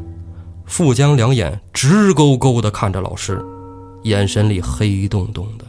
[0.67, 3.43] 富江两眼直勾勾地看着老师，
[4.03, 5.65] 眼神里黑洞洞的。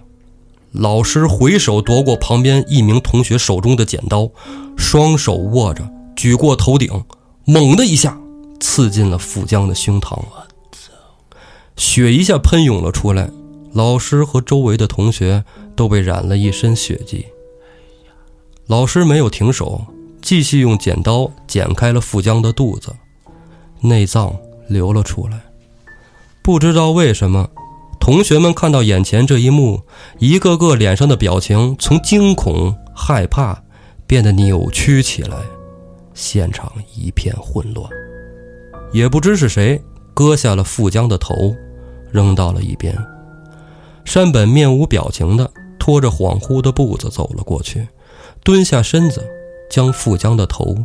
[0.72, 4.28] 老师回手夺过旁边一名同学手中的剪刀，
[4.76, 7.02] 双手握着，举过头顶，
[7.46, 8.18] 猛的一下
[8.60, 10.22] 刺进了富江的胸膛。
[11.78, 13.30] 血一下喷涌了出来。
[13.72, 15.44] 老师和周围的同学
[15.76, 17.24] 都被染了一身血迹。
[18.66, 19.80] 老师没有停手，
[20.20, 22.94] 继续用剪刀剪开了富江的肚子，
[23.80, 24.34] 内脏
[24.68, 25.40] 流了出来。
[26.42, 27.48] 不知道为什么，
[28.00, 29.82] 同学们看到眼前这一幕，
[30.18, 33.62] 一个个脸上的表情从惊恐、害怕
[34.06, 35.36] 变得扭曲起来，
[36.14, 37.88] 现场一片混乱。
[38.92, 39.80] 也不知是谁
[40.14, 41.54] 割下了富江的头，
[42.10, 42.96] 扔到了一边。
[44.04, 47.86] 山本面无表情地拖着恍惚的步子走了过去，
[48.42, 49.22] 蹲下身子，
[49.70, 50.76] 将富江的头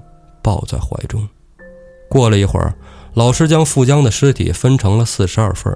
[0.42, 1.28] 抱在怀中。
[2.10, 2.76] 过了一会儿，
[3.14, 5.76] 老师将富江的尸体分成了四十二份，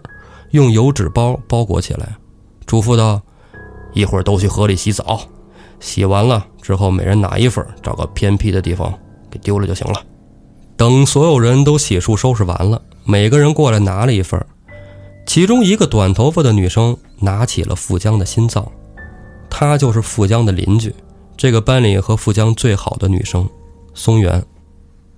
[0.52, 2.18] 用油纸包包裹起来，
[2.66, 3.22] 嘱咐道
[3.94, 5.22] ：“一会儿都去河里洗澡，
[5.80, 8.94] 洗完了之后每人拿一份，找个偏僻的地方
[9.32, 10.04] 给丢了就行了。”
[10.76, 14.40] 等所有人都洗漱收拾完了，每个人过来拿了一份。
[15.28, 18.66] 其中一个短头发的女生拿起了富江的心脏，
[19.50, 20.92] 她就是富江的邻居，
[21.36, 23.48] 这个班里和富江最好的女生，
[23.94, 24.42] 松原。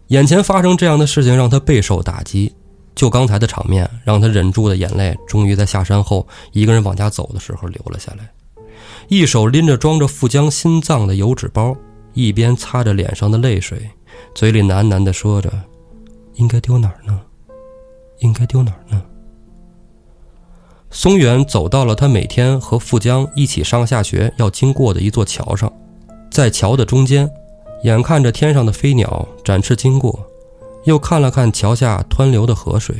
[0.07, 2.51] 眼前发生这样的事情让她备受打击，
[2.95, 8.27] 就刚才的场面让她忍住的眼泪，终于在下山后一个人往家走的时候流了下来，
[9.09, 11.77] 一手拎着装着富江心脏的油纸包，
[12.13, 13.87] 一边擦着脸上的泪水，
[14.33, 15.53] 嘴里喃喃地说着
[16.33, 17.21] ：“应该丢哪儿呢？
[18.21, 18.99] 应该丢哪儿呢？”
[20.91, 25.71] 松原走到了他每天和富江一起上下学要经过的一座桥上，
[26.31, 27.29] 在桥的中间，
[27.83, 30.27] 眼看着天上的飞鸟展翅经过，
[30.85, 32.95] 又看了看桥下湍流的河水，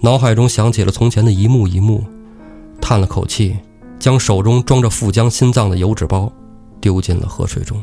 [0.00, 2.02] 脑海中想起了从前的一幕一幕，
[2.80, 3.56] 叹了口气，
[3.98, 6.32] 将手中装着富江心脏的油纸包
[6.80, 7.80] 丢进了河水中。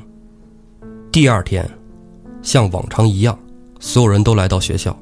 [1.11, 1.69] 第二天，
[2.41, 3.37] 像往常一样，
[3.79, 4.97] 所有人都来到学校，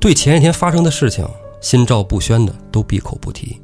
[0.00, 1.28] 对前一天发生的事情。
[1.62, 3.58] 心照不宣的都闭口不提。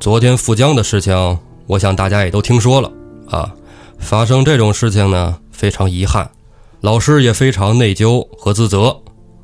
[0.00, 2.90] 昨天富江的事情，我想大家也都听说了
[3.28, 3.54] 啊。
[3.98, 6.30] 发生这种事情呢，非常遗憾，
[6.80, 9.00] 老师也非常内疚和自责。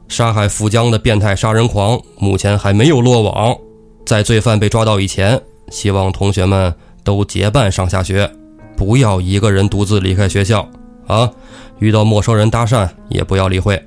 [0.08, 3.56] 杀害富江的变态杀人狂目前还没有落网，
[4.04, 8.30] 在罪犯被抓到以前，希望同学们都结伴上下学，
[8.76, 10.68] 不要一个人独自离开学校
[11.06, 11.30] 啊，
[11.78, 13.80] 遇到陌生人搭讪也不要理会。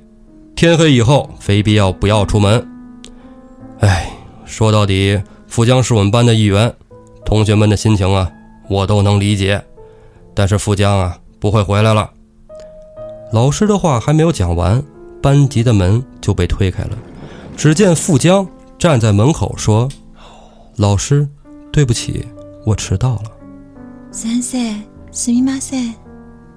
[0.56, 2.66] 天黑以后，非必要不要出门。
[3.83, 4.11] 哎，
[4.45, 6.73] 说到底，富江是我们班的一员，
[7.25, 8.31] 同学们的心情啊，
[8.69, 9.63] 我都能理解。
[10.33, 12.11] 但是富江啊，不会回来了。
[13.31, 14.83] 老师的话还没有讲完，
[15.21, 16.97] 班级的门就被推开了。
[17.55, 21.27] 只见富江站在门口说：“老师，
[21.71, 22.25] 对不起，
[22.65, 23.23] 我迟到了。”
[24.11, 24.59] 三岁，
[25.11, 25.93] すみません。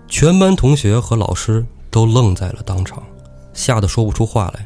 [0.08, 3.02] 全班同学和老师都愣在了当场，
[3.52, 4.65] 吓得说不出话来。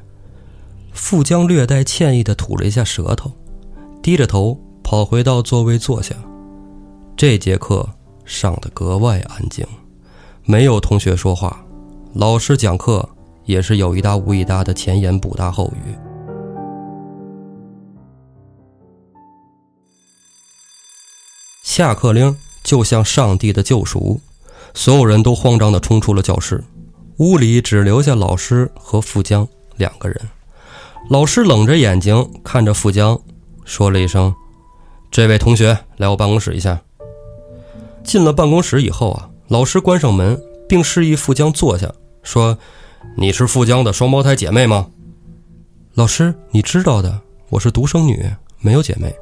[0.94, 3.32] 富江略带歉意的吐了一下舌头，
[4.02, 6.16] 低着头跑回到座位坐下。
[7.16, 7.88] 这节课
[8.26, 9.66] 上的格外安静，
[10.44, 11.64] 没有同学说话，
[12.14, 13.08] 老师讲课
[13.46, 15.96] 也是有一搭无一搭的前言不搭后语。
[21.64, 24.20] 下课铃就像上帝的救赎，
[24.74, 26.64] 所有人都慌张的冲出了教室，
[27.18, 30.20] 屋里只留下老师和富江两个人。
[31.12, 33.19] 老师冷着眼睛看着富江，
[33.65, 34.34] 说了一声
[35.12, 36.80] ：“这位同学，来我办公室一下。”
[38.02, 41.91] 进了办公室以后啊，老师关上门，并示意富江坐下，
[42.24, 42.58] 说
[43.17, 44.88] ：“你是富江的双胞胎姐妹吗？”
[45.95, 47.19] 老师，你知道的，
[47.50, 48.26] 我是独生女，
[48.62, 49.13] 没有姐妹。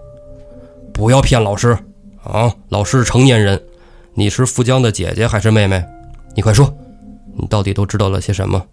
[0.93, 1.75] 不要骗老师
[2.23, 2.55] 啊！
[2.67, 3.59] 老师是成年人，
[4.13, 5.83] 你是富江的姐姐还是妹妹？
[6.35, 6.71] 你快说，
[7.35, 8.63] 你到底都知道了些什么？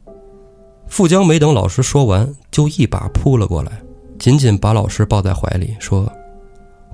[0.89, 3.83] 富江没等老师说完，就一把扑了过来，
[4.19, 6.11] 紧紧把老师抱在怀里，说：“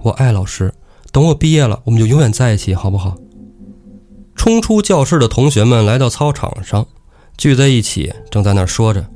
[0.02, 0.72] 我爱老师，
[1.12, 3.14] 等我毕业了，我们就永远在一起，好不好？”
[4.34, 6.86] 冲出教室的同学们来到操场上，
[7.36, 9.06] 聚在一起，正在那儿说着：“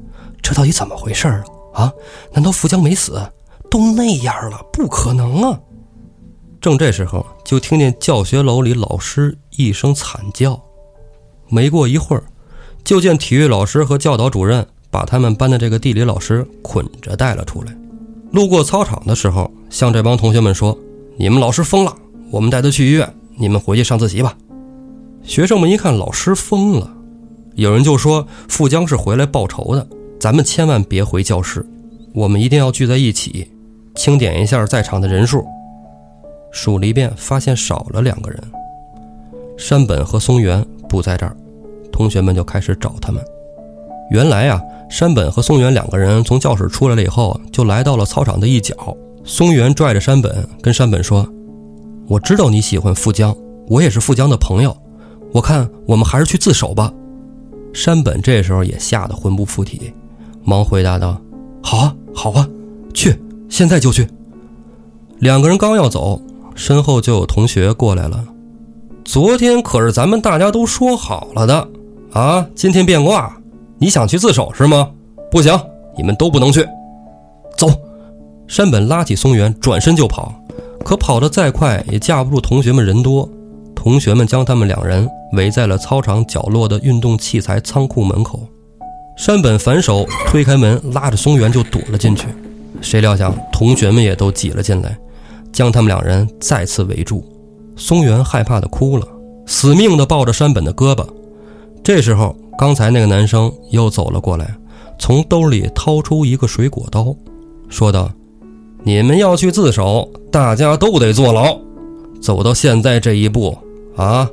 [0.40, 1.44] 这到底怎么回事啊？
[1.74, 1.92] 啊？
[2.32, 3.20] 难道富江没死？
[3.68, 5.58] 都那样了，不可能啊！”
[6.60, 10.60] 正这时候，就听见教学楼里老师一声惨叫。
[11.48, 12.24] 没过一会儿，
[12.86, 17.76] 就见体育老师和教导主任把他们班的这个地理老师捆着带了出来。
[18.30, 20.78] 路过操场的时候，向这帮同学们说
[21.18, 21.92] ：“你们老师疯了，
[22.30, 24.38] 我们带他去医院，你们回去上自习吧。”
[25.24, 26.88] 学生们一看老师疯了，
[27.56, 29.84] 有人就说：“富江是回来报仇的，
[30.20, 31.66] 咱们千万别回教室，
[32.14, 33.50] 我们一定要聚在一起，
[33.96, 35.44] 清点一下在场的人数。”
[36.54, 38.40] 数了一遍，发现少了两个人，
[39.58, 41.36] 山本和松原不在这儿，
[41.96, 43.24] 同学们就开始找他们。
[44.10, 48.74] 原来啊，山本和松原两个人从教室出来了以后，就来到了操场的一角。
[49.24, 51.26] 松原拽着山本，跟山本说
[52.06, 53.34] ：“我知道你喜欢富江，
[53.66, 54.76] 我也是富江的朋友，
[55.32, 56.92] 我看我们还是去自首吧。”
[57.72, 59.92] 山本这时候也吓得魂不附体，
[60.44, 61.20] 忙回答道
[61.60, 62.46] ：“好啊，好啊，
[62.94, 64.06] 去，现在就去。”
[65.18, 66.20] 两个人刚要走。
[66.58, 68.24] 身后就有同学过来了。
[69.04, 71.68] 昨天可是咱们大家都说好了的
[72.16, 72.48] 啊！
[72.54, 73.30] 今天变卦，
[73.78, 74.88] 你想去自首是吗？
[75.30, 75.52] 不行，
[75.98, 76.66] 你们都不能去。
[77.58, 77.68] 走！
[78.48, 80.34] 山本拉起松原，转身就跑。
[80.82, 83.28] 可跑得再快，也架不住同学们人多。
[83.74, 88.40] 同学们将他们两人围在了操场角落的运动器材仓库门口。
[89.18, 92.28] 山本反手推开门，拉着松原就躲了进去。
[92.80, 94.96] 谁料想，同学们也都挤了进来。
[95.52, 97.22] 将他们两人再次围住，
[97.76, 99.06] 松原害怕的哭了，
[99.46, 101.06] 死命的抱着山本的胳膊。
[101.86, 104.52] 这时候，刚才那个男生又走了过来，
[104.98, 107.14] 从兜里掏出一个水果刀，
[107.68, 108.10] 说道
[108.82, 111.56] ：“你们要去自首，大家都得坐牢。
[112.20, 113.56] 走到现在这一步
[113.94, 114.28] 啊，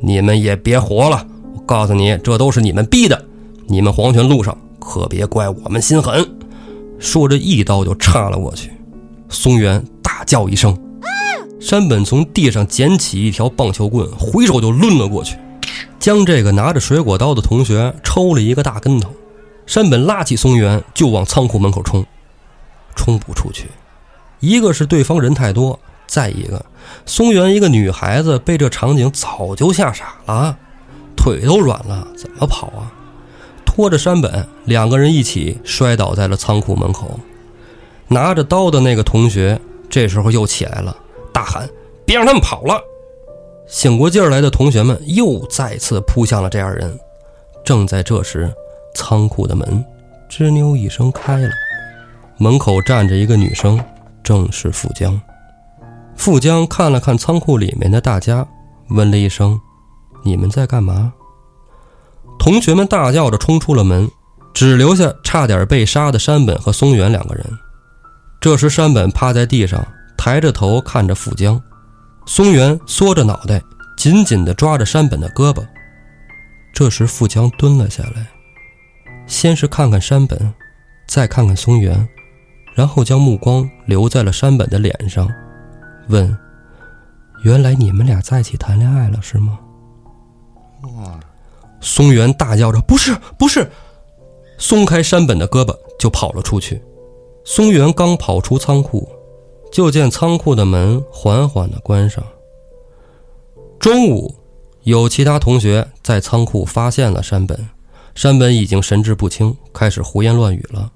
[0.00, 1.26] 你们也别活了。
[1.54, 3.22] 我告诉你，这都是你们逼的。
[3.66, 6.26] 你们黄泉路上可别怪我们心狠。”
[6.98, 8.70] 说着，一刀就插了过去。
[9.28, 9.84] 松原。
[10.02, 10.74] 大叫一声，
[11.60, 15.36] 山本从地上捡起一条棒球棍，回手就抡了过去，
[15.98, 19.10] 将这个拿着水果刀的同学抽了一个大跟头。
[19.66, 22.04] 山本拉起松原就往仓库门口冲，
[22.94, 23.68] 冲不出去。
[24.40, 26.64] 一个是对方人太多，再一个，
[27.06, 30.56] 松原一个女孩子被这场景早就吓傻了，
[31.16, 32.92] 腿都软了，怎么跑啊？
[33.64, 37.18] 拖着山本，两个人一起摔倒在了仓库门口。
[38.08, 39.60] 拿着刀的那个同学。
[39.90, 40.96] 这时候又起来了，
[41.32, 41.68] 大喊
[42.04, 42.82] ：“别让他们跑了！”
[43.66, 46.98] 醒过劲儿来的同学们又再次扑向了这二人。
[47.64, 48.52] 正在这时，
[48.94, 49.84] 仓库的门
[50.28, 51.50] 吱扭一声开了，
[52.38, 53.82] 门口站着一个女生，
[54.22, 55.20] 正是富江。
[56.14, 58.46] 富江看了看仓库里面的大家，
[58.90, 59.58] 问了一声
[60.22, 61.12] ：“你们在干嘛？”
[62.38, 64.08] 同学们大叫着冲出了门，
[64.52, 67.44] 只留下差点被杀的山本和松原两个人。
[68.40, 69.86] 这时，山本趴在地上，
[70.18, 71.60] 抬着头看着富江，
[72.26, 73.62] 松原缩着脑袋，
[73.96, 75.64] 紧紧地抓着山本的胳膊。
[76.72, 78.26] 这时富江蹲了下来，
[79.26, 80.52] 先是看看山本，
[81.06, 82.08] 再看看松原，
[82.74, 85.28] 然后将目光留在了山本的脸上，
[86.08, 86.36] 问
[87.44, 89.58] ：“原来你们俩在一起谈恋爱了是吗？”
[90.96, 91.20] 哇，
[91.80, 93.70] 松原大叫着：“不是，不是！”
[94.58, 96.82] 松开山本的胳膊就跑了出去。
[97.44, 99.08] 松原刚跑出仓库，
[99.74, 102.24] 就见仓库的门缓缓地关上。
[103.80, 104.32] 中午，
[104.84, 107.68] 有其他同学在仓库发现了山本，
[108.14, 110.92] 山本已经神志不清，开始胡言乱语了。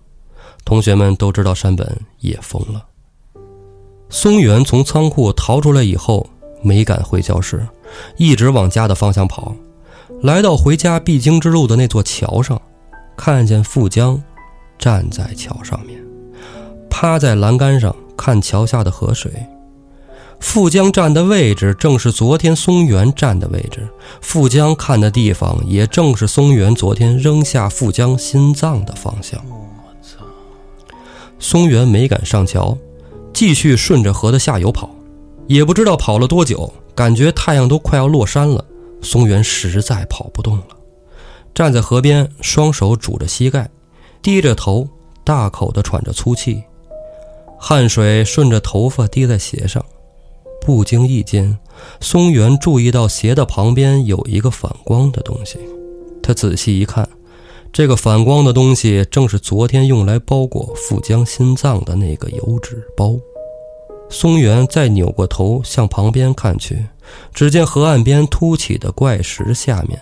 [0.65, 2.85] 同学们都知道山本也疯了。
[4.11, 6.25] 松原从仓库逃出来以后，
[6.63, 7.67] 没敢回教室，
[8.17, 9.57] 一直往家的方向跑。
[10.23, 12.63] 来到回家必经之路的那座桥上，
[13.17, 14.23] 看见富江
[14.79, 16.01] 站在桥上面，
[16.89, 19.33] 趴在栏杆上看桥下的河水。
[20.41, 23.89] 富江站的位置正是昨天松原站的位置，
[24.21, 29.41] 富江看的地方也正是松原昨天扔下富江心脏的方向。
[31.41, 32.77] 松原没敢上桥，
[33.33, 34.91] 继续顺着河的下游跑，
[35.47, 38.65] 也不知道跑了多久，感觉太阳都快要落山了，
[39.03, 40.65] 松原实在跑不动了，
[41.53, 43.69] 站在河边，双手拄着膝盖，
[44.23, 44.89] 低着头，
[45.25, 46.63] 大口地喘着粗气，
[47.59, 49.85] 汗水顺着头发滴在鞋上。
[50.61, 51.59] 不经意间，
[52.01, 55.59] 松原注意到鞋的旁边有一个反光的东西。
[56.23, 57.09] 他仔细一看，
[57.73, 63.17] 这个反光的东西正是昨天用来包裹富江心脏的那个油纸包。
[64.11, 66.85] 松原再扭过头向旁边看去，
[67.33, 69.99] 只见河岸边凸起的怪石下面，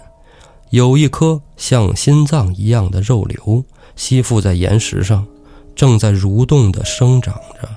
[0.71, 3.65] 有一颗像心脏一样的肉瘤
[3.95, 5.27] 吸附在岩石上，
[5.77, 7.69] 正在蠕动的生长着。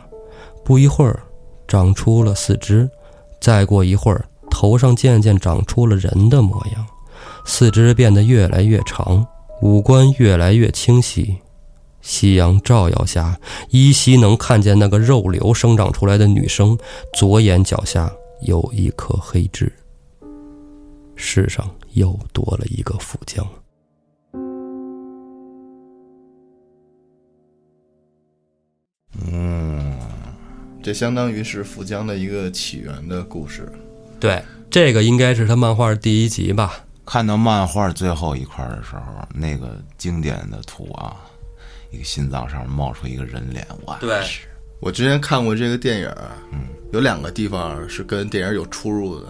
[0.64, 1.20] 不一会儿。
[1.68, 2.90] 长出了四肢，
[3.40, 6.84] 再过一会儿，头上渐渐长出了人的模样，
[7.46, 9.24] 四肢变得越来越长，
[9.62, 11.38] 五官越来越清晰。
[12.02, 16.76] 夕阳照耀下，依稀能看见那个肉瘤生长出来的女生
[17.14, 19.72] 左眼脚下有一颗黑痣。
[21.16, 23.48] 世上又多了一个富江。
[29.32, 29.98] 嗯，
[30.84, 33.72] 这相当于是富江的一个起源的故事。
[34.20, 36.86] 对，这个应该是他漫画第一集吧？
[37.06, 41.18] 看到漫画最后一块的时候，那个经典的图啊，
[41.92, 44.22] 一个心脏上面冒出一个人脸，哇对
[44.80, 46.10] 我之前看过这个电影，
[46.52, 49.26] 嗯，有两个地方是跟电影有出入的。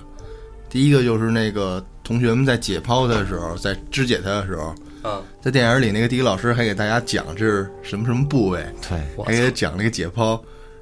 [0.70, 10.40] 第一个就是那个同学们在解剖他的时候，在肢解他的时候，嗯，在电影里那个地理老师还给大家讲这是什么什么部位，对，我还给他讲那个解剖。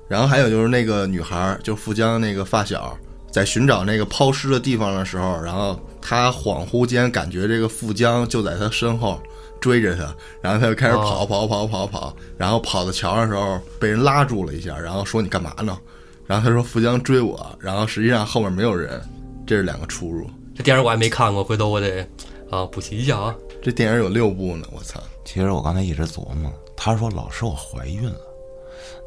[0.07, 2.97] 然后还有就是那个女孩儿，就富江那个发小，
[3.29, 9.21] 在寻找那个抛尸的地方的时候，然后他恍惚间感觉这个富江就在他身后
[9.59, 15.77] 追着他，然后他就开始跑哦跑跑跑跑，然后跑到桥上的时候被人拉住了一下，然后说你干嘛呢？
[16.25, 19.01] 然后他说富江追我，然后实际上后面没有人，
[19.45, 20.25] 这是两个出入。
[20.55, 22.07] 这电影我还没看过，回头我得
[22.49, 23.35] 啊补习一下啊。
[23.61, 25.01] 这电影有六部呢，我操！
[25.25, 28.19] 其实我刚才一直琢磨，他说老师我怀孕了，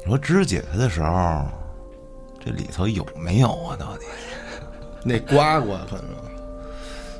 [0.03, 1.45] 你说肢解他的时候，
[2.43, 3.75] 这里头有没有啊？
[3.79, 4.05] 到底
[5.03, 6.15] 那呱呱可能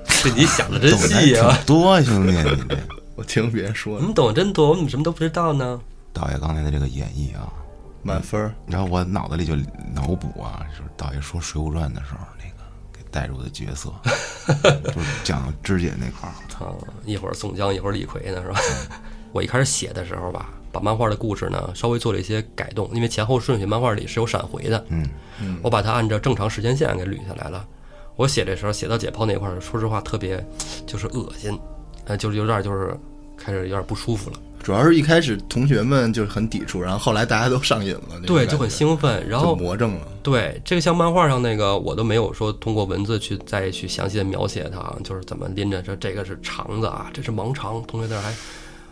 [0.05, 1.55] 这你想的真细啊！
[1.57, 2.77] 挺多，兄弟，你这
[3.15, 5.79] 我听别人说的我们懂得真多，我怎么什么都不知道呢？
[6.13, 7.51] 导演刚才的这个演绎啊，
[8.03, 8.53] 满分儿。
[8.67, 9.55] 然后我脑子里就
[9.93, 12.43] 脑补啊，就是导演说《水浒传》的时候那
[13.11, 13.93] 个给带入的角色，
[14.93, 16.33] 就是讲肢解那块儿。
[16.63, 16.73] 啊，
[17.05, 18.59] 一会儿宋江，一会儿李逵呢，是吧？
[19.33, 25.07] 我一开始写的时候吧，把漫画的故事呢稍微做了一些改动，因为前后顺序漫画里是有闪回的，嗯，
[25.63, 27.65] 我把它按照正常时间线给捋下来了。
[28.15, 30.45] 我写的时候写到解剖那块儿，说实话特别
[30.85, 31.57] 就是恶心，
[32.05, 32.95] 呃，就是有点就是
[33.37, 34.37] 开始有点不舒服了。
[34.63, 39.27] 主要是一开始同学们就是很抵触，然后后来大家都上瘾了，对，就很兴奋。
[39.27, 40.07] 然后魔怔了。
[40.21, 47.83] 对这个像漫画上那个，我都没有说通过文字去再去详细的描写它，就是怎么拎着这这个是肠子啊，这是盲肠。
[47.87, 48.31] 同学那儿还，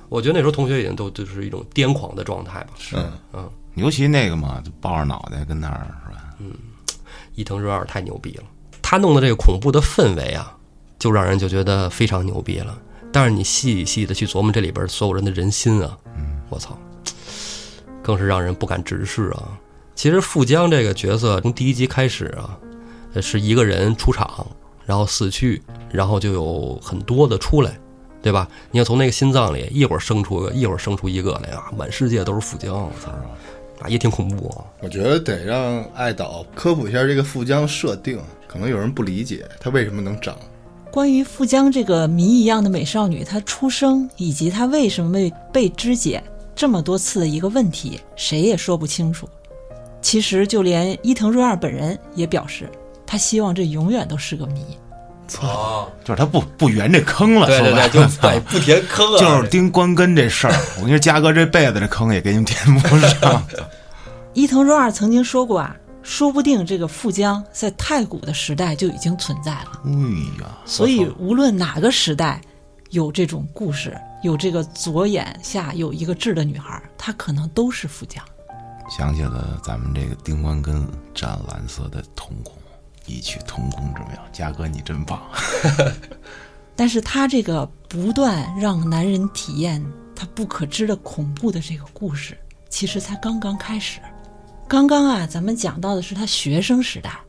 [0.09, 2.69] 我觉得那时候同学已经都就是一种癫狂的状态吧。
[2.93, 6.23] 嗯，嗯，尤其那个嘛，就抱着脑袋跟那儿是吧？
[6.39, 6.51] 嗯
[7.35, 8.43] 伊藤润二太牛逼了，
[8.81, 10.57] 他弄的这个恐怖的氛围啊，
[10.97, 12.77] 就让人就觉得非常牛逼了。
[13.11, 15.97] 但是你细细的去琢磨这里边所有人的人心啊，
[16.49, 16.77] 我操，
[18.03, 19.57] 更是让人不敢直视啊。
[19.95, 22.57] 其实富江这个角色从第一集开始啊，
[23.13, 24.45] 呃是一个人出场，
[24.85, 27.77] 然后死去，然后就有很多的出来，
[28.21, 28.47] 对吧？
[28.71, 33.11] 你要从那个心脏里一会儿生出个，一会儿生出一个来啊，满世界都是富江，我操，
[33.81, 34.63] 啊也挺恐怖啊。
[34.81, 40.37] 我觉得得让爱导科普一下这个富江设定，可能有人不理解他为什么能长。
[40.91, 46.21] 关于富江这个谜一样的美少女，她出生以及她为什么被被肢解
[46.55, 49.29] 这么多次的一个问题，谁也说不清楚。
[50.01, 52.69] 其实就连伊藤润二本人也表示，
[53.05, 54.61] 他希望这永远都是个谜。
[55.41, 60.53] 哦，就是他不不圆这坑了，对对对，就 对不填坑了，就是盯关根这事儿。
[60.77, 63.45] 我跟你说，嘉哥这辈子这坑也给你们填不上。
[64.33, 69.81] 伊藤润二曾经说过啊，说不定这个富江在太古的时代就已经存在了。
[69.85, 69.91] 哎
[70.41, 72.41] 呀，所以无论哪个时代
[72.89, 78.23] 有这种故事，有这个左眼下有一个痣的女孩，她可能都是富江。
[78.89, 82.55] 想起了咱们这个丁关根湛蓝色的瞳孔，
[83.05, 84.13] 异曲同工之妙。
[84.31, 85.21] 嘉哥你真棒！
[86.75, 89.85] 但是他这个不断让男人体验
[90.15, 92.35] 他不可知的恐怖的这个故事，
[92.69, 93.99] 其实才刚刚开始。
[94.69, 97.19] 刚刚啊，咱们讲到的是他学生时代，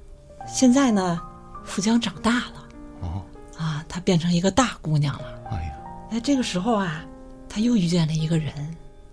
[0.47, 1.19] 现在呢，
[1.65, 2.69] 富江长大了，
[3.01, 3.23] 哦，
[3.57, 5.25] 啊，她变成一个大姑娘了。
[5.51, 5.73] 哎呀，
[6.13, 7.03] 在这个时候啊，
[7.49, 8.53] 他又遇见了一个人，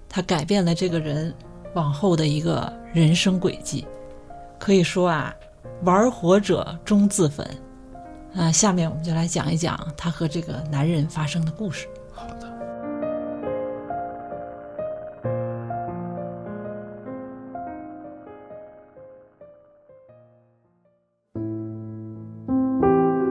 [0.09, 1.34] 他改变了这个人
[1.73, 3.88] 往后的一个人生轨迹。
[4.59, 5.34] 可以说啊，
[5.84, 7.49] 玩火者终自焚。
[8.36, 11.88] 啊，下面我们就来讲一讲她和这个男人发生的故事。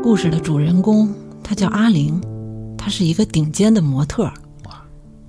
[0.09, 2.22] 故事的主人公他叫阿玲，
[2.78, 4.32] 她是一个顶尖的模特，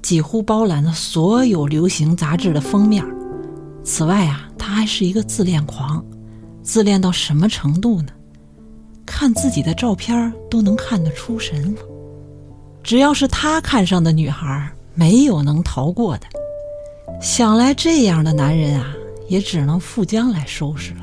[0.03, 3.03] 几乎包揽了所有流行杂志的封面。
[3.84, 6.05] 此外啊，她还是一个自恋狂，
[6.61, 8.09] 自恋到什么程度呢？
[9.03, 11.75] 看自己的照片都能看得出神。
[12.84, 16.28] 只要是他看上的女孩，没有能逃过的。
[17.19, 18.93] 想来这样的男人啊，
[19.28, 20.99] 也只能富江来收拾了。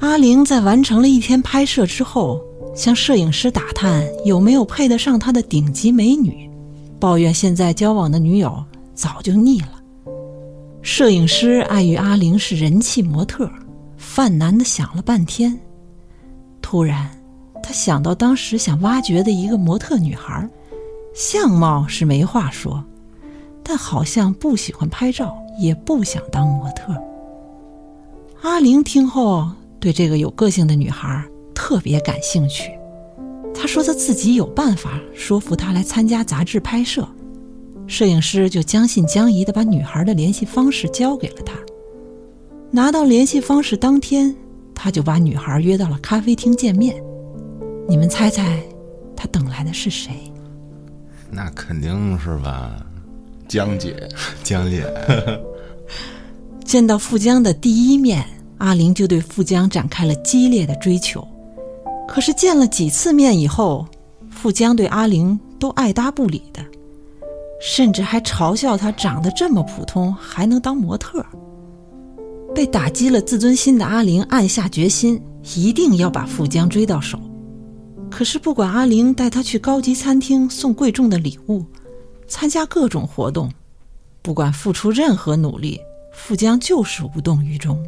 [0.00, 2.42] 阿玲在完成了一天拍摄之后，
[2.76, 6.48] 向摄影师打探有没有配得上他的顶级美女，
[7.00, 8.62] 抱怨现在交往的女友
[8.94, 9.72] 早就腻了。
[10.82, 13.50] 摄影师碍于阿玲是人气模特，
[13.96, 15.58] 犯难的想了半天，
[16.60, 17.10] 突然
[17.62, 20.48] 他想到当时想挖掘的一个模特女孩，
[21.14, 22.84] 相貌是没话说，
[23.64, 26.94] 但好像不喜欢拍照，也不想当模特。
[28.42, 29.50] 阿玲听后
[29.80, 31.24] 对这个有个性的女孩
[31.56, 32.70] 特别感兴趣，
[33.54, 37.08] 他说他自己有办法说服她来参加杂志拍摄。
[37.88, 41.54] 摄影师就将信将疑的把女孩的联系方式交给了他。
[42.70, 44.36] 拿到联系方式当天，
[44.74, 46.94] 他就把女孩约到了咖啡厅见面。
[47.88, 48.62] 你们猜猜，
[49.16, 50.12] 他等来的是谁？
[51.30, 52.84] 那肯定是吧，
[53.48, 54.08] 江姐，
[54.44, 54.84] 江姐。
[56.64, 58.24] 见到富江的第一面，
[58.58, 61.26] 阿玲就对富江展开了激烈的追求。
[62.06, 63.86] 可是见了几次面以后，
[64.30, 66.64] 富江对阿玲都爱搭不理的，
[67.60, 71.24] 甚至还嘲笑她长得这么普通还能当模特。
[72.54, 75.20] 被打击了自尊心的阿玲暗下决心，
[75.56, 77.18] 一定要把富江追到手。
[78.10, 81.62] 可是不管阿玲带他去高级餐厅送贵重的礼物，
[82.26, 83.50] 参加各种活动，
[84.22, 85.78] 不管付出任何努力，
[86.12, 87.84] 富江就是无动于衷。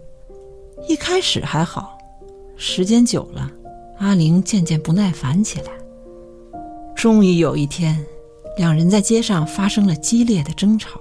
[0.86, 1.96] 一开始还好，
[2.56, 3.50] 时间久了，
[3.99, 5.72] 阿玲渐渐不耐烦起来。
[6.94, 8.05] 终于有一天，
[8.57, 11.01] 两人在街上发生了激烈的争吵。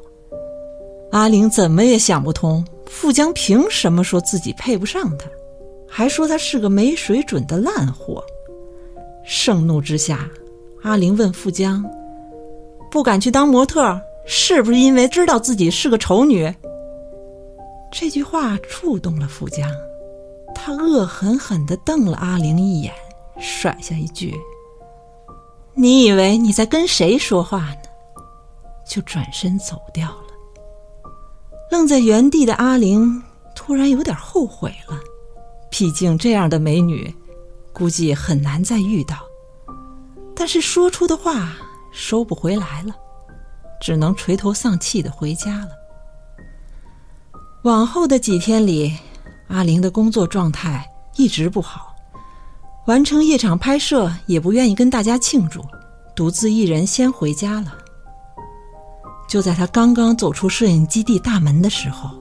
[1.11, 5.25] 阿玲怎么也想不通，富江凭什么说自己配不上他，
[5.87, 8.23] 还说他是个没水准的烂货。
[9.25, 10.29] 盛怒之下，
[10.83, 11.83] 阿玲问富江
[12.91, 16.53] ：“不敢去当模特，是不是因为知道自己是个丑女？”
[17.91, 19.69] 这句话触动了富江，
[20.53, 22.93] 他恶狠狠地瞪了阿玲一眼，
[23.39, 24.35] 甩下一句
[25.75, 27.81] ：“你以为你在跟谁说话呢？”
[28.87, 30.23] 就转身走掉了。
[31.71, 33.21] 愣在原地的阿玲
[33.53, 34.97] 突然有点后悔了，
[35.69, 37.13] 毕竟这样的美女。
[37.73, 39.17] 估计很难再遇到，
[40.35, 41.55] 但是说出的话
[41.91, 42.95] 收不回来了，
[43.79, 45.69] 只能垂头丧气的回家了。
[47.63, 48.97] 往后的几天里，
[49.47, 51.95] 阿玲的工作状态一直不好，
[52.85, 55.61] 完成夜场拍摄也不愿意跟大家庆祝，
[56.15, 57.77] 独自一人先回家了。
[59.27, 62.11] 就在他刚刚走出摄影基地大门的时候，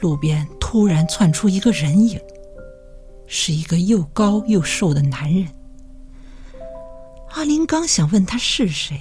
[0.00, 2.20] 路边突然窜出一个人影。
[3.26, 5.48] 是一个又高又瘦的男人。
[7.30, 9.00] 阿玲刚想问他是谁，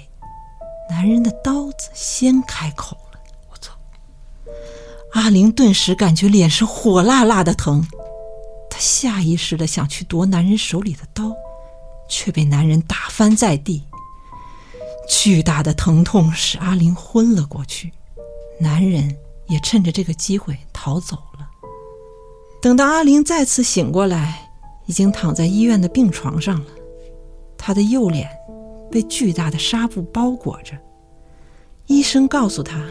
[0.89, 2.97] 男人的刀子先开口。
[5.13, 7.85] 阿玲顿时感觉脸是火辣辣的疼，
[8.69, 11.31] 她下意识的想去夺男人手里的刀，
[12.09, 13.83] 却被男人打翻在地。
[15.07, 17.91] 巨大的疼痛使阿玲昏了过去，
[18.59, 19.15] 男人
[19.47, 21.47] 也趁着这个机会逃走了。
[22.61, 24.49] 等到阿玲再次醒过来，
[24.87, 26.71] 已经躺在医院的病床上了。
[27.57, 28.27] 她的右脸
[28.89, 30.75] 被巨大的纱布包裹着，
[31.85, 32.81] 医生告诉她，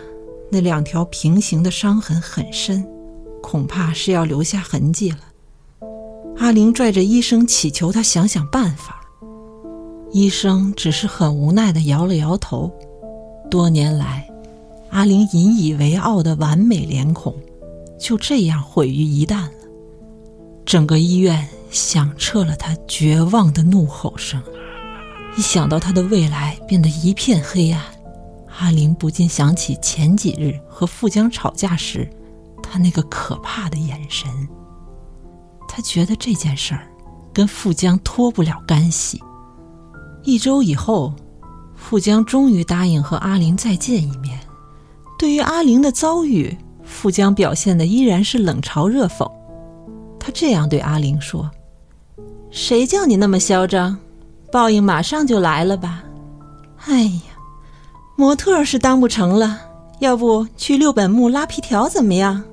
[0.55, 2.87] 那两条平行的伤痕很深，
[3.43, 5.21] 恐怕是要留下痕迹了。
[6.37, 9.01] 阿玲拽着医生，祈求他想想办法。
[10.13, 12.71] 医生只是很无奈地摇了摇头。
[13.51, 14.29] 多年来，
[14.91, 17.35] 阿玲引以为傲的完美脸孔，
[17.99, 19.53] 就这样毁于一旦了。
[20.67, 24.43] 整个医院响彻了他绝望的怒吼声。
[25.39, 27.83] 一想到他的未来变得一片黑暗，
[28.59, 32.09] 阿玲不禁想起前几日和富江吵架时，
[32.63, 34.31] 他那个可怕的眼神。
[35.69, 36.87] 他觉得这件事儿
[37.33, 39.21] 跟富江脱不了干系。
[40.23, 41.13] 一周以后，
[41.75, 44.39] 富江终于答应和阿玲再见一面。
[45.19, 49.29] 对于阿玲的遭遇，富江表现的依然是冷嘲热讽。
[50.21, 51.51] 他这样对阿玲说
[52.51, 53.99] ：“谁叫你那么嚣张？
[54.53, 56.05] 报应马上就来了吧？
[56.85, 57.32] 哎呀，
[58.17, 59.61] 模特是当不成了，
[60.01, 62.45] 要不去六本木拉皮条怎么样？”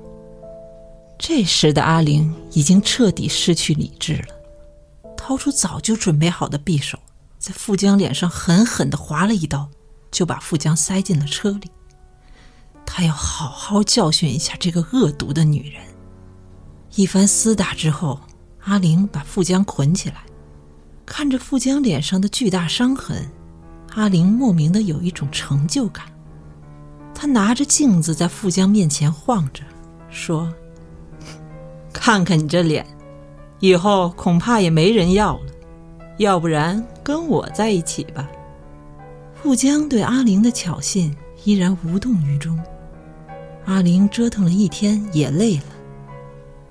[1.18, 6.98] 这时的阿玲已经彻底失去理智了，掏出早就准备好的匕首。
[7.38, 9.68] 在富江脸上狠狠地划了一刀，
[10.10, 11.70] 就把富江塞进了车里。
[12.84, 15.82] 他要好好教训一下这个恶毒的女人。
[16.96, 18.20] 一番厮打之后，
[18.64, 20.24] 阿玲把富江捆起来，
[21.06, 23.30] 看着富江脸上的巨大伤痕，
[23.94, 26.04] 阿玲莫名的有一种成就感。
[27.14, 29.62] 她拿着镜子在富江面前晃着，
[30.10, 30.52] 说
[31.92, 32.86] ：“看看你这脸，
[33.58, 35.46] 以后恐怕也没人要了。”
[36.18, 38.28] 要不然跟我在一起吧。
[39.34, 41.10] 富江对阿玲的挑衅
[41.44, 42.58] 依然无动于衷。
[43.64, 45.64] 阿玲折腾了一天也累了，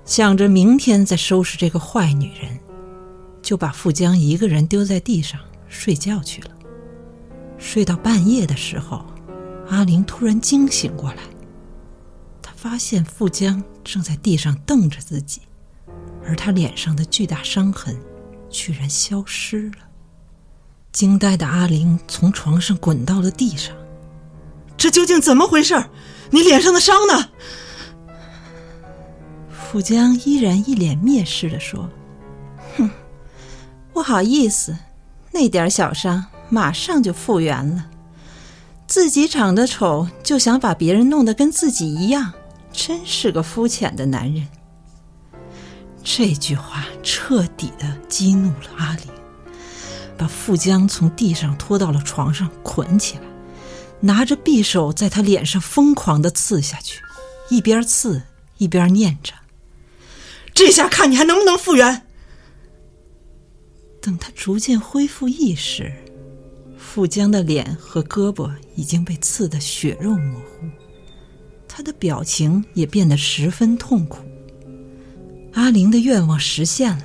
[0.04, 2.56] 想着明天再收拾这个坏女人，
[3.42, 6.50] 就把富江一个人丢在地上睡觉去了。
[7.60, 9.04] 睡到半夜的时候，
[9.68, 11.22] 阿玲突然惊醒过来，
[12.42, 15.42] 她发现富江正在地上瞪着自己，
[16.26, 17.96] 而他脸上的巨大伤痕。
[18.52, 19.76] 居然消失了！
[20.90, 23.72] 惊呆的阿玲从床上滚到了地上。
[24.76, 25.84] 这究竟怎么回事？
[26.30, 27.28] 你脸上的伤呢？
[29.50, 31.88] 富江依然一脸蔑视的说
[32.76, 32.90] ：“哼，
[33.92, 34.76] 不好意思，
[35.30, 37.86] 那点小伤马上就复原了。
[38.86, 42.32] 自己长得丑就想把别人弄得跟自己一样，
[42.72, 44.46] 真是个肤浅的男人。”
[46.02, 49.06] 这句话彻底的激怒了阿玲，
[50.16, 53.22] 把富江从地上拖到了床上，捆起来，
[54.00, 57.00] 拿着匕首在他脸上疯狂的刺下去，
[57.50, 58.22] 一边刺
[58.56, 59.34] 一边念着
[60.52, 62.06] ：“这下看你还能不能复原。”
[64.00, 65.92] 等他逐渐恢复意识，
[66.92, 70.66] 富江的脸和胳膊已经被刺得血肉模糊，
[71.68, 74.24] 他的表情也变得十分痛苦。
[75.52, 77.04] 阿玲的愿望实现了，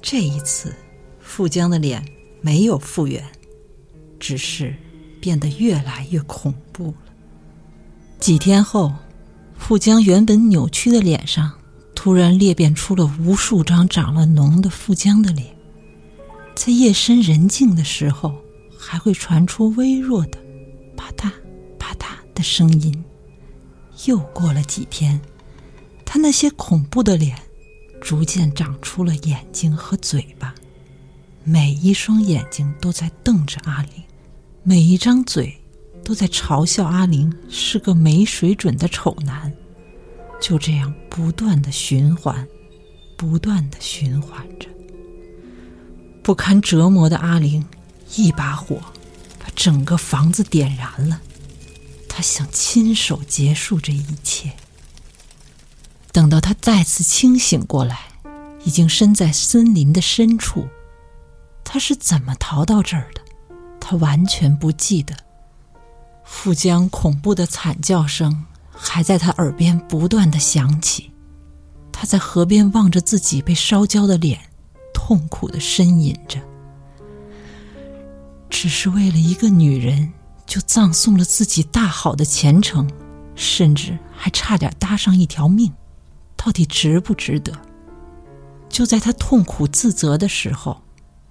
[0.00, 0.72] 这一次，
[1.18, 2.00] 富江的脸
[2.40, 3.20] 没有复原，
[4.20, 4.72] 只是
[5.20, 7.12] 变得越来越恐怖了。
[8.20, 8.94] 几天后，
[9.58, 11.50] 富江原本扭曲的脸上
[11.92, 15.48] 突然裂变出了无数张长了脓的富江的脸，
[16.54, 18.32] 在夜深人静的时候，
[18.78, 20.38] 还会传出微弱的
[20.96, 21.30] “啪嗒
[21.78, 23.04] 啪嗒”的声音。
[24.06, 25.20] 又过了几天，
[26.04, 27.36] 他那些恐怖的脸。
[28.00, 30.54] 逐渐长出了眼睛和嘴巴，
[31.42, 34.04] 每一双眼睛都在瞪着阿玲，
[34.62, 35.52] 每一张嘴
[36.04, 39.52] 都在嘲笑阿玲是个没水准的丑男。
[40.40, 42.46] 就这样不断的循环，
[43.16, 44.68] 不断的循环着。
[46.22, 47.66] 不堪折磨的阿玲
[48.16, 48.80] 一把火
[49.38, 51.20] 把整个房子点燃了，
[52.08, 54.52] 他想亲手结束这一切。
[56.10, 58.00] 等到他再次清醒过来，
[58.64, 60.66] 已经身在森林的深处。
[61.62, 63.20] 他是怎么逃到这儿的？
[63.78, 65.14] 他完全不记得。
[66.24, 71.10] 富江恐怖的惨叫声还在他耳边不断的响起。
[71.92, 74.40] 他在河边望着自己被烧焦的脸，
[74.94, 76.40] 痛苦的呻吟着。
[78.50, 80.12] 只是为了一个女人，
[80.46, 82.88] 就葬送了自己大好的前程，
[83.34, 85.72] 甚至还差点搭上一条命。
[86.36, 87.52] 到底值不值得？
[88.68, 90.80] 就在他痛苦自责的时候，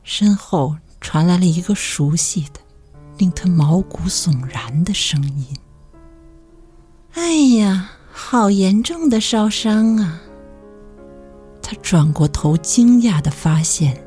[0.03, 2.59] 身后传来了一个熟悉的、
[3.18, 5.55] 令他毛骨悚然的声音
[7.13, 10.22] ：“哎呀，好严重的烧伤啊！”
[11.63, 14.05] 他转过头，惊讶的发现，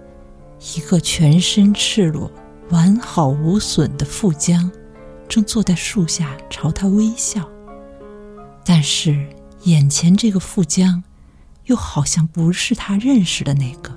[0.75, 2.31] 一个全身赤裸、
[2.71, 4.71] 完好无损的富江，
[5.29, 7.49] 正坐在树下朝他微笑。
[8.65, 9.29] 但是，
[9.65, 11.03] 眼前这个富江，
[11.65, 13.91] 又好像不是他认识的那个。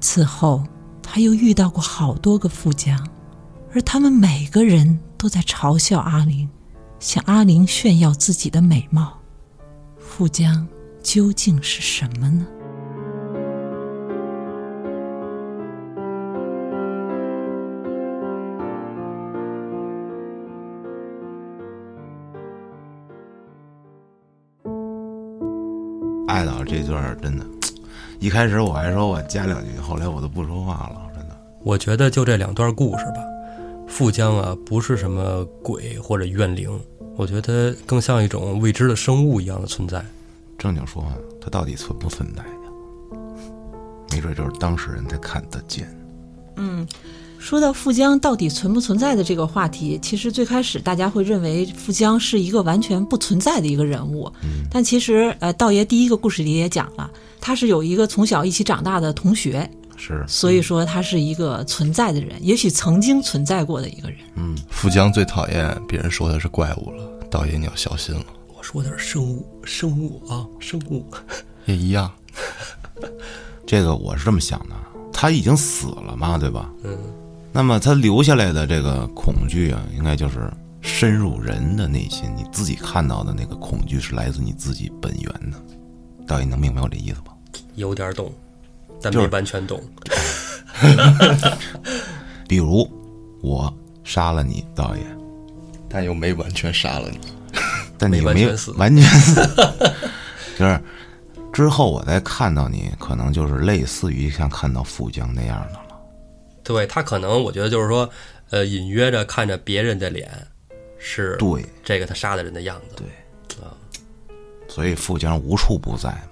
[0.00, 0.64] 此后，
[1.02, 3.08] 他又遇到过好多个富江，
[3.72, 6.48] 而他们每个人都在嘲笑阿玲，
[7.00, 9.18] 向阿玲炫耀自己的美貌。
[9.98, 10.66] 富江。
[11.02, 12.46] 究竟是什么呢？
[26.66, 27.44] 这段真的，
[28.18, 31.36] 一开始我还说我加两句，后来我都不说话了，真的。
[31.62, 33.22] 我觉得就这两段故事吧，
[33.86, 36.80] 富江啊，不是什么鬼或者怨灵，
[37.16, 40.04] 我觉得更像一种未知的生物一样的存在。
[40.58, 41.04] 正经说，
[41.40, 43.18] 它到底存不存在呀？
[44.10, 45.88] 没准就是当事人才看得见。
[46.56, 46.86] 嗯，
[47.44, 54.32] 说到富江到底存不存在的这个话题，其实最开始大家会认为富江是一个完全不存在的一个人物。
[54.42, 57.10] 嗯，但其实，呃，道爷第一个故事里也讲了，
[57.42, 64.20] 他是有一个从小一起长大的同学，是，所以说他是一个存在的人，也许曾经存在过的一个人。
[64.36, 68.24] 嗯，富江最讨厌别人说他是怪物了，道爷你要小心了。
[68.56, 71.04] 我说的是生物，生物啊，生物
[71.66, 72.10] 也一样。
[73.66, 74.74] 这个我是这么想的，
[75.12, 76.72] 他已经死了嘛，对吧？
[76.84, 76.96] 嗯。
[77.56, 80.52] 那么他留下来的这个恐惧啊，应该就是
[80.82, 82.28] 深入人的内心。
[82.36, 85.56] 你自己看到的那个恐惧是来自你自己本源的。
[86.26, 87.32] 导演能明白我这意思吧？
[87.76, 88.32] 有点懂，
[89.00, 89.80] 但没完全懂。
[92.48, 92.90] 比如
[93.40, 95.06] 我杀了你，导演，
[95.88, 97.20] 但又没完全杀了你。
[97.96, 99.40] 但你没完全死，完全死，
[100.58, 100.80] 就是
[101.52, 105.83] 之后我再看到你，可能就是类似于像看到富江那样的了。
[106.64, 108.08] 对他可能，我觉得就是说，
[108.50, 110.28] 呃，隐约着看着别人的脸，
[110.98, 112.96] 是对这个他杀的人的样子。
[112.96, 113.70] 对，啊，
[114.66, 116.22] 所以富江无处不在嘛。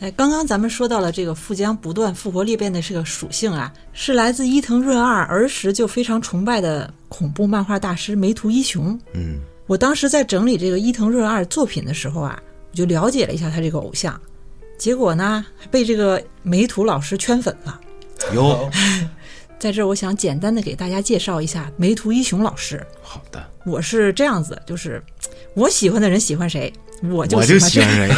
[0.00, 8.98] 哎，刚刚咱们说到了这个富江不断复活裂变的这个属性啊，是来自伊藤润二儿时就非常崇拜的恐怖漫画大师梅图一雄。
[9.12, 9.40] 嗯。
[9.66, 14.20] 我当时在整理这个伊藤润二作品的时候啊，我就了解了一下他这个偶像，
[14.78, 17.80] 结果呢被这个梅图老师圈粉了。
[18.32, 18.70] 有，
[19.58, 22.84] 在这儿我想简单的给大家介绍一下梅图一雄老师。
[23.02, 25.02] 好的，我是这样子，就是
[25.54, 26.72] 我喜欢的人喜欢谁，
[27.10, 28.10] 我就喜欢谁。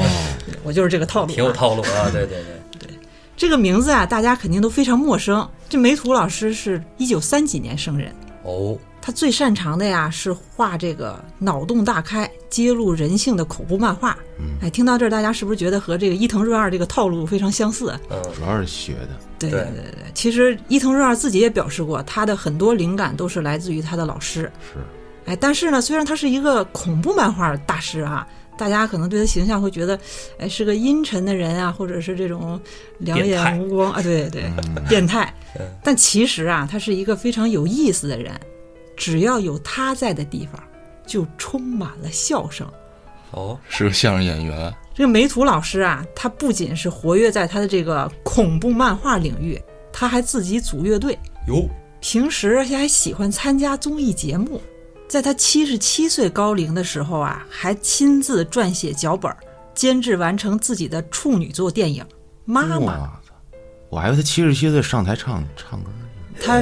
[0.64, 2.10] 我就是这个套路，挺有套路啊！
[2.10, 2.98] 对对对对，
[3.36, 5.48] 这个名字啊，大家肯定都非常陌生。
[5.68, 8.12] 这梅图老师是一九三几年生人。
[8.42, 8.76] 哦。
[9.08, 14.14] 他最擅长的呀是画这个脑洞大开、揭露人性的恐怖漫画。
[14.60, 17.98] 哎，听到这儿，大家是不是觉得和这个伊藤润二这个套路非常相似？
[18.10, 19.08] 嗯，主要是学的。
[19.38, 24.42] 对对对对，其实伊藤润二自己也表示过，他的很多灵感都是来自于他的老师。
[24.74, 24.78] 是。
[25.24, 28.28] 哎，但是呢，虽然他是一个恐怖漫画大师啊，
[28.58, 29.98] 大家可能对他形象会觉得，
[30.38, 32.60] 哎，是个阴沉的人啊，或者是这种
[32.98, 34.52] 两眼无光啊，对对，
[34.86, 35.32] 变态。
[35.82, 38.38] 但其实啊，他是一个非常有意思的人。
[38.98, 40.62] 只要有他在的地方，
[41.06, 42.70] 就充满了笑声。
[43.30, 44.74] 哦，是个相声演员。
[44.94, 51.16] 这个梅图老师啊，他不仅是活跃在他的这个恐怖漫画领域，他还自己组乐队。
[51.46, 51.68] 哟，
[52.00, 54.60] 平时还喜欢参加综艺节目。
[55.06, 59.32] 在他七十七岁高龄的时候啊，还亲自撰写脚本，
[59.74, 62.02] 监制完成自己的处女作电影
[62.44, 62.76] 《妈妈》。
[63.88, 65.90] 我还以为他七十七岁上台唱唱歌。
[66.42, 66.60] 他。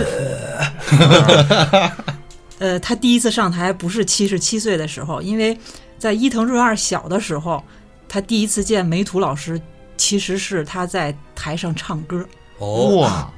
[2.58, 5.56] 呃，他第一次上台不是七十七岁的时候，因为
[5.98, 7.62] 在伊藤润二小的时候，
[8.08, 9.60] 他第一次见梅图老师，
[9.96, 12.26] 其实是他在台上唱歌。
[12.58, 13.30] 哇，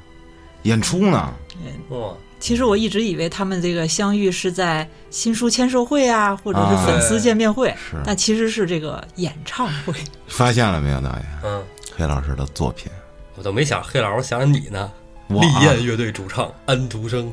[0.63, 1.35] 演出呢？
[1.89, 9.93] 哇，其实我一直以为他们这个相遇是在新书签售会啊，或者是粉丝见面会，但其实是这个演唱会。
[10.29, 11.27] 发现了没有，导演？
[11.43, 11.65] 嗯，
[11.97, 12.89] 黑老师的作品，
[13.35, 14.91] 我都没想黑老师，我想你呢。
[15.29, 17.31] 丽艳乐队主唱安徒生。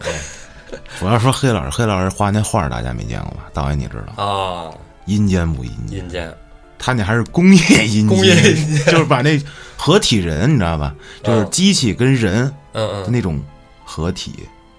[1.02, 3.46] 我要说黑老师，黑老师画那画大家没见过吧？
[3.54, 4.72] 导演你知道啊？
[5.06, 6.00] 阴间不阴间？
[6.00, 6.34] 阴间，
[6.78, 9.40] 他那还是工业阴间，工业阴间 就是把那
[9.78, 10.96] 合体人你知道吧？
[11.24, 13.42] 就是机器跟人，嗯嗯，那种
[13.84, 14.32] 合体。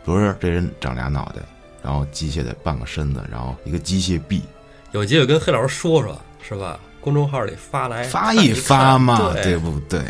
[0.05, 1.43] 比如说这人长俩脑袋，
[1.83, 4.43] 然后机械的半个身子，然后一个机械臂。
[4.93, 6.79] 有机会跟黑老师说说，是吧？
[7.01, 10.01] 公众号里发来发一发嘛，对不对？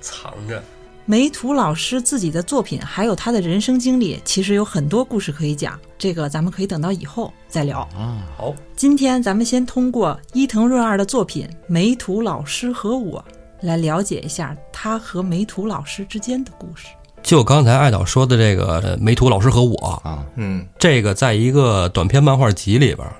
[0.00, 0.62] 藏着。
[1.04, 5.78] 梅图老师自己的作品，还有他的人生经历，其实有很多故事可以讲。
[5.98, 7.80] 这个咱们可以等到以后再聊。
[7.96, 13.24] 啊，好，今天咱们先通过伊藤润二的作品《梅图老师和我》
[13.66, 16.86] 来了解一下他和梅图老师之间的故事。
[17.22, 23.14] 就刚才艾导说的这个呃梅图老师和我，啊，嗯，这个在一个短篇漫画集里边儿，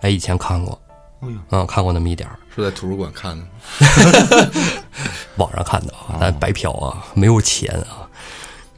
[0.00, 0.78] 哎，以前看过，
[1.22, 4.50] 嗯，看过那么一点儿，是在图书馆看的吗？
[5.36, 8.06] 网上看的啊，咱白嫖啊，没有钱啊。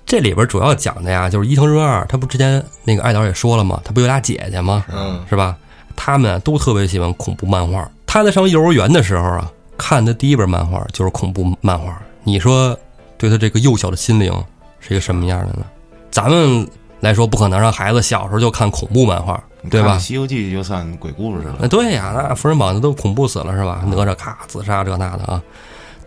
[0.04, 3.80] 这里边主要讲的呀，就是伊藤润二，他不之前那个艾导也说了吗？
[3.84, 4.84] 他不有俩姐姐吗？
[4.92, 5.56] 嗯是吧？
[5.96, 7.90] 他们都特别喜欢恐怖漫画。
[8.06, 12.00] 他在上幼儿园的时候啊，看的第一本漫画就是恐怖漫画。
[12.22, 12.78] 你说
[13.18, 14.32] 对他这个幼小的心灵
[14.78, 15.66] 是一个什么样的呢？
[16.10, 16.66] 咱们
[17.00, 23.84] 来说，不可能让孩子小时候就看恐怖漫画，对吧《西游记》就算鬼故事了那，对呀，那福人榜那都恐怖死了是吧？
[23.86, 25.42] 哪吒咔自杀这那的啊。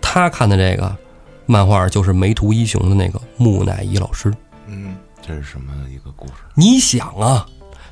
[0.01, 0.95] 他看的这个
[1.45, 4.33] 漫画就是梅图一雄的那个木乃伊老师。
[4.67, 6.33] 嗯，这是什么一个故事？
[6.55, 7.45] 你想啊，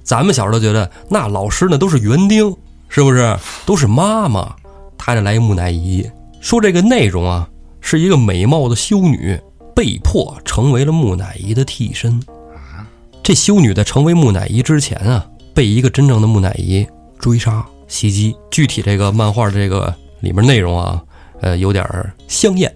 [0.04, 2.56] 咱们小时候觉得那老师呢都是园丁，
[2.88, 3.38] 是不是？
[3.66, 4.56] 都是妈妈，
[4.98, 6.10] 他这来一木乃伊，
[6.40, 7.50] 说这个内容啊，
[7.82, 9.40] 是一个美貌的修女
[9.76, 12.22] 被迫成为了木乃伊的替身。
[13.22, 15.26] 这修女在成为木乃伊之前啊，
[15.58, 16.86] 被一个真正的木乃伊
[17.18, 18.36] 追杀袭击。
[18.52, 21.02] 具体这个漫画这个里面内容啊，
[21.42, 22.72] 呃，有点儿香艳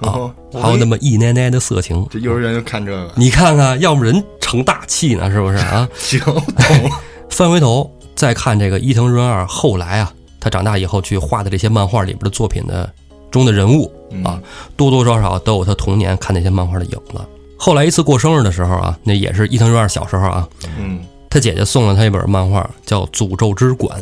[0.00, 2.04] 啊哦，还有那么一奶奶的色情。
[2.10, 5.88] 这幼儿园就看这个，你看看，要么人成大器呢，是不是啊？
[5.94, 6.90] 行，懂了。
[7.30, 12.92] 翻回头再看这个伊藤润二后来啊，他长大以后去画的这些漫画里边的作品的
[13.30, 13.88] 中的人物
[14.24, 14.42] 啊，
[14.76, 17.20] 多多少少都有他童年看那些漫画的影子。
[17.56, 21.00] 后来一次过生日的时候啊，那也是伊藤润二小时候啊，嗯，
[21.34, 23.98] 他姐姐送了他一本漫画，叫《诅咒之馆》。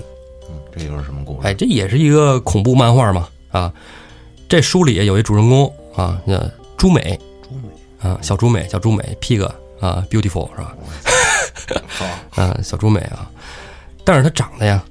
[0.50, 1.48] 嗯，这又是什么故事？
[1.48, 3.72] 哎，这也是一个恐怖漫画嘛啊。
[4.50, 5.64] 这书里有一主人公
[5.96, 6.38] 啊，叫
[6.76, 9.42] 朱美朱美啊，小朱美，小朱美，pig
[9.80, 10.76] 啊，beautiful 是吧？
[11.86, 12.04] 好，
[12.42, 13.30] 啊，小朱美啊，
[14.04, 14.84] 但是她长得呀，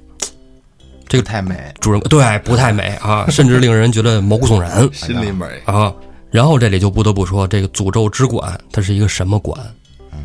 [1.06, 5.94] 这个太美，主人公对不太美啊， 甚至令人觉得毛骨悚然心里美，啊。
[6.32, 9.56] 然后这里就不得不说，这个诅咒之馆它是一个什么馆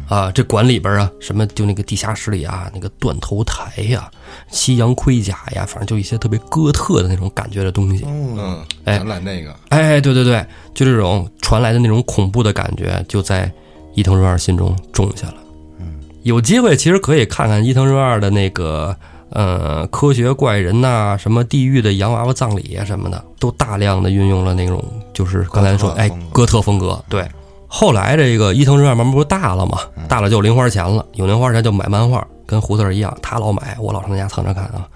[0.07, 0.31] 啊？
[0.31, 4.09] 这馆里边啊，什么就那个地下室里啊，那个断头台呀、
[4.49, 8.03] 西洋盔甲呀，反正就一些特别哥特的那种感觉的东西。
[8.07, 13.51] 嗯，哎展览那个，哎，对对对，就这种传来的那种恐怖的感觉，就在
[13.95, 15.35] 伊藤润二心中种下了。
[15.79, 18.95] 嗯，有机会其实可以看看伊藤润二的那个
[19.29, 24.83] 呃科学怪人呐、什么地狱的洋娃娃葬礼啊什么的，都大量的运用了那种
[25.13, 27.03] 就是刚才说哎哥特风格。
[27.09, 27.27] 对，
[27.67, 34.87] 后来这个伊藤润二慢慢不是大了嘛，大了就有零花钱了，有零花钱就买漫画，跟胡四儿一样，他老买，我老上他家蹭着看啊。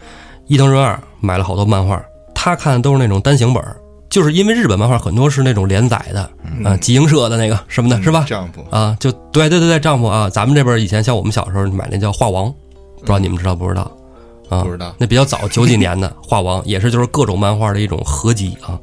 [0.48, 2.02] 伊藤润二买了好多漫画，
[2.34, 3.76] 他看的都是那种单行本儿，
[4.10, 6.30] 就是因为日本漫画很多是那种连载的，
[6.64, 8.26] 啊，集英社的那个什么的，是吧？
[8.28, 12.54] 丈夫，啊，就对对对对，丈夫啊，咱们这边以前像我们小时候买那叫画王，
[13.00, 13.92] 不知道你们知道不知道？
[14.50, 18.78] 啊，不知道那比较早，九几年的画王也是就是各种漫画的一种合集啊。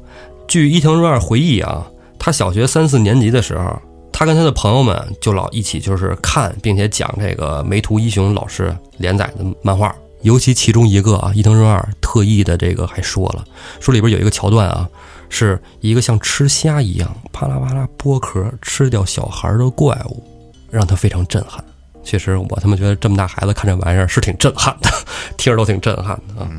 [0.47, 1.85] 据伊藤润二回忆啊，
[2.29, 3.75] 他小学三四年级的时候，
[4.13, 9.95] 他跟他的朋友们就老一起就是看并且讲这个梅图一雄老师连载的漫画。
[10.21, 13.43] 尤其其中一个啊，伊藤润二特意的这个还说了，
[13.79, 14.87] 说里边有一个桥段啊，
[15.27, 20.23] 是一个像吃虾一样啪啦啪啦剥壳吃掉小孩的怪物，
[20.69, 21.63] 让他非常震撼。
[22.03, 24.89] 确实，我他妈觉得这么大孩子看这玩意儿是挺震撼的，
[25.35, 26.51] 听着都挺震撼的啊。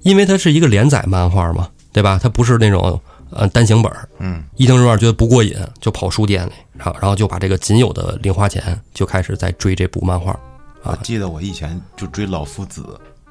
[0.00, 2.18] 因为它是一个连载漫画嘛，对吧？
[2.22, 2.98] 它不是那种
[3.30, 4.08] 呃单行本儿。
[4.18, 10.38] 嗯，伊藤润二觉得不过瘾，就跑书店里，然后然后就把这个仅有的零花钱就开始在追这部漫画
[10.82, 12.82] 啊记得我以前就追老夫子，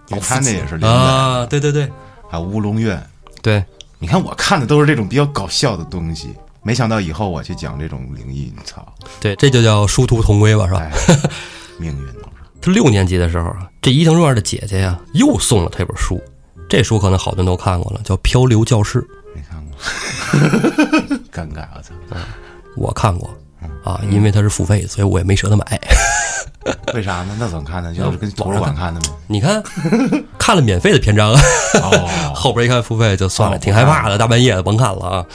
[0.09, 1.45] 因为老夫子他那也是连载，啊。
[1.45, 1.89] 对对对
[2.29, 3.01] 还有乌龙院。
[3.41, 3.63] 对，
[3.99, 6.29] 你看我看的都是这种比较搞笑的东西，
[6.61, 8.85] 没想到以后我去讲这种灵异，你操，
[9.19, 10.79] 对，这就叫殊途同归吧，是吧？
[10.79, 10.91] 哎，
[11.79, 12.25] 命运都是。
[12.59, 16.21] 他六年级的时候啊，这伊藤润二的姐姐呀又送了他一本书，
[16.67, 19.01] 这书可能好多人都看过了，叫《漂流教室》，
[21.31, 21.93] 尴尬，我操！
[22.75, 23.29] 我看过
[23.83, 25.65] 啊，因为它是付费，所以我也没舍得买。
[26.93, 27.35] 为啥呢？
[27.39, 27.93] 那怎么看呢？
[27.95, 29.15] 就是跟图书馆看的吗？
[29.27, 29.63] 你看，
[30.37, 31.33] 看了免费的篇章
[32.35, 35.25] 后边一看付费就算了，哦挺害怕的，大半夜的甭看了啊。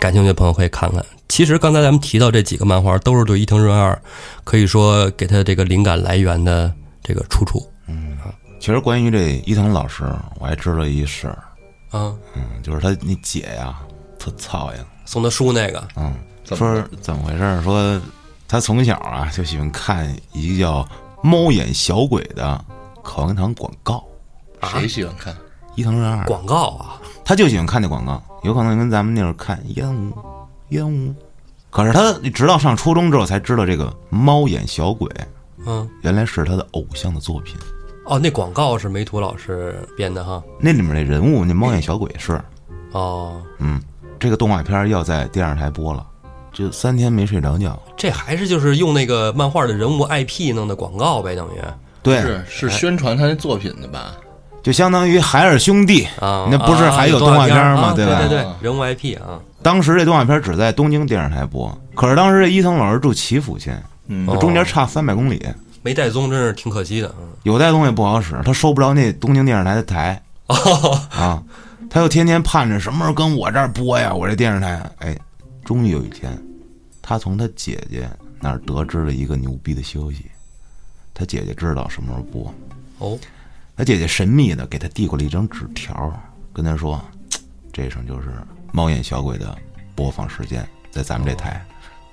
[0.00, 1.04] 感兴趣的朋友可以看看。
[1.28, 4.00] 其实刚才咱们提到这几个漫画，都是对伊藤润二
[4.44, 8.16] 可以说给他这个灵感来源的这个出处嗯
[8.60, 10.04] 其实关于这伊藤老师，
[10.38, 11.38] 我还知道一事儿，
[11.90, 12.14] 啊。
[12.34, 13.78] 嗯，就是他那姐呀，
[14.18, 15.88] 特操呀，送他书那个。
[15.96, 16.14] 嗯，
[16.44, 17.62] 说怎么回事儿？
[17.62, 18.00] 说
[18.46, 20.82] 他从小啊就喜欢看一个叫
[21.22, 22.64] 《猫眼小鬼》的
[23.02, 24.04] 口香糖广告，
[24.62, 25.36] 谁喜欢看？
[25.74, 30.12] 伊藤润二，广告啊，他就喜欢看那广告，有可能跟咱们那会儿看烟雾、
[30.70, 31.14] 烟雾、
[31.70, 35.08] 可是他直到上初中之后才知道这个猫眼小鬼
[35.66, 37.56] 嗯，原来是他的偶像的作品。
[38.08, 40.42] 哦，那广告是梅图老师编的哈。
[40.58, 42.40] 那里面那人物，那猫眼小鬼是，
[42.92, 43.80] 哦，嗯，
[44.18, 46.06] 这个动画片要在电视台播了，
[46.52, 47.78] 就三天没睡着觉。
[47.96, 51.60] 这还是就是用那个漫画的人物 IP 弄的广告呗，等于
[52.02, 54.12] 对，是是宣传他那作品的吧？
[54.62, 56.06] 就相当于海尔兄弟。
[56.18, 65.44] 啊，那不是啊还有动动画片吗啊对对吧对啊人物 IP 啊，当时这动画片只在东京电视台播，可是当时这伊藤老师住祈福县，嗯哦中间差三百公里，
[65.82, 67.14] 没带宗真是挺可惜的。
[67.18, 71.42] 嗯有带宗也不好使，他收不着那东京电视台的台哦，啊，
[71.88, 74.90] 他又天天盼着什么时候跟我这儿播呀，我这电视台。
[74.98, 75.16] 哎，
[75.64, 76.36] 终于有一天，
[77.00, 78.10] 他从他姐姐
[78.40, 80.26] 那儿得知了一个牛逼的消息，
[81.14, 82.52] 他姐姐知道什么时候播，
[82.98, 83.18] 哦，
[83.76, 86.12] 他姐姐神秘的给他递过来一张纸条，
[86.52, 87.02] 跟他说，
[87.72, 88.28] 这上就是
[88.72, 89.56] 猫眼小鬼的
[89.94, 91.64] 播放时间，在咱们这台。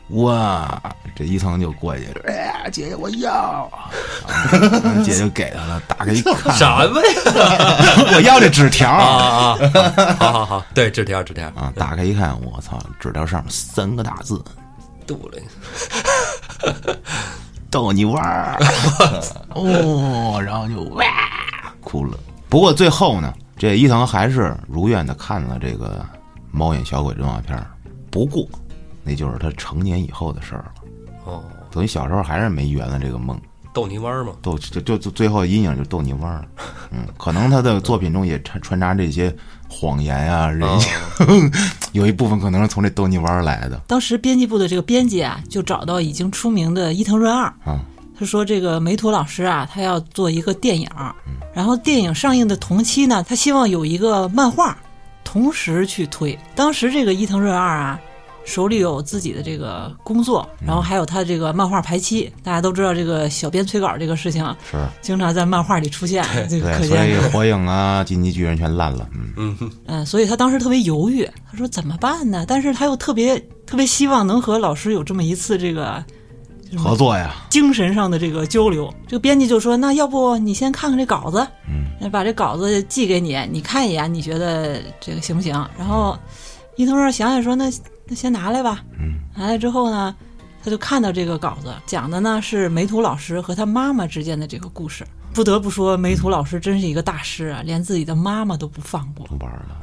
[0.10, 0.82] 哇，
[1.16, 3.90] 这一层就过去了，哎呀，姐姐我要，啊
[5.04, 8.14] 姐姐就给他了，打开一看，什么呀？
[8.14, 10.16] 我要这纸条啊啊啊！
[10.20, 11.74] 好好好，对，纸条纸条啊！
[11.76, 14.40] 打开一看，我操，纸条上面三个大字
[15.08, 15.42] 肚里
[17.72, 18.60] “逗你玩儿”，
[19.56, 21.04] 哦，然后就哇
[21.82, 22.16] 哭了。
[22.48, 26.06] 不过最后呢，这伊藤还是如愿的看了这个
[26.52, 27.66] 《猫眼小鬼》动画片儿，
[28.12, 28.48] 不过
[29.06, 30.74] 那就是他成年以后的事儿了。
[31.26, 33.40] 哦，等于小时候还是没圆了这个梦，
[33.74, 34.34] 逗你玩儿嘛。
[34.42, 36.46] 逗就就就最后阴影就逗你玩儿。
[36.92, 39.36] 嗯，可能他的作品中也穿穿插这些
[39.70, 41.52] 谎言啊、人哦性，
[41.94, 47.80] 有一部分可能是从这逗你玩儿来的当时编辑部的这个编辑啊，就找到已经出名的伊藤润二，啊。
[48.18, 50.90] 他说这个梅图老师啊，他要做一个电影，
[51.54, 54.78] 然后电影上映的同期呢，他希望有一个漫画
[55.26, 56.38] 同时去推。
[56.56, 58.00] 当时这个伊藤润二啊，
[58.46, 62.32] 手里有自己的这个工作，然后还有他这个漫画排期。
[62.44, 67.32] 大家都知道这个小编催稿这个事情，是经常在漫画里出现，这个可对，所以见。
[67.32, 69.10] 火影啊、进击巨人全烂了。
[69.36, 72.46] 嗯，嗯，嗯，所以他当时特别犹豫，他说怎么办呢？
[72.48, 76.04] 但是他又特别特别希望能和老师有这么一次这个
[76.78, 78.94] 合作呀，精神上的这个交流。
[79.08, 86.18] 这个编辑就说：“那要不你先看看这稿子，嗯，把这稿子寄给你，你看一眼，你觉得这个行不行？”然后
[86.76, 87.72] 伊藤润想想说：“那
[88.08, 90.16] 那先拿来吧。”嗯，拿来之后呢，
[90.64, 95.06] 他就看到这个稿子，讲的呢是梅图老师和他妈妈之间的这个故事。
[95.34, 99.28] 不得不说，梅图老师真是一个大师啊，连自己的妈妈都不放过。
[99.28, 99.82] 不玩了。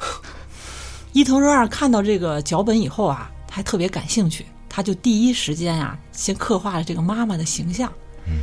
[1.11, 7.91] 伊藤润二看到这个脚本以后啊，他还特别感兴趣，他就第一时间啊，先刻画了这个妈妈的形象。
[8.25, 8.39] 嗯，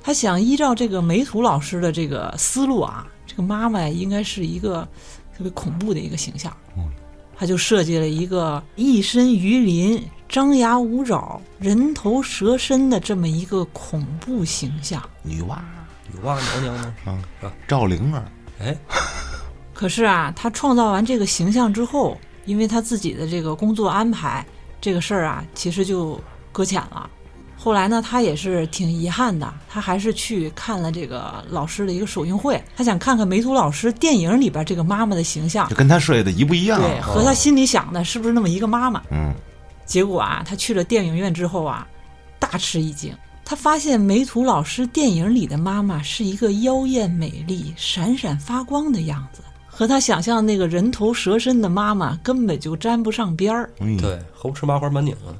[0.00, 4.86] 他想依照这个梅图老师的这个思路啊，这个妈妈应该是一个
[5.36, 6.56] 特别恐怖的一个形象。
[6.76, 6.88] 嗯，
[7.36, 15.02] 他就设计了一个一身鱼鳞、张牙舞爪、人头蛇身的这么一个恐怖形象。
[15.22, 15.58] 女娲
[16.12, 16.94] 女娲娘娘呢？
[17.04, 18.22] 啊是吧，赵灵儿，
[18.60, 18.76] 哎，
[19.74, 24.44] 可是啊，他创造完这个形象之后，因为他自己的这个工作安排，
[24.80, 26.20] 这个事儿啊，其实就
[26.52, 27.10] 搁浅了。
[27.64, 36.78] 后来呢，他也是挺遗憾的，他还是去看了这个老师的一个首映会，他想看看梅图老师电影里边这个妈妈的形象就，跟他设计的一不一样？
[36.78, 39.00] 对，和他心里想的是不是那么一个妈妈。
[39.10, 39.32] 嗯，
[39.86, 41.88] 结果啊，他去了电影院之后啊，
[42.38, 43.16] 大吃一惊。
[43.46, 53.70] 他发现梅图老师电影里的妈妈是一个妖艳美丽、闪闪发光的样子，和他想象那个人头蛇身的妈妈根本就沾不上边儿。
[53.80, 55.32] 嗯，对，猴吃麻花满拧啊。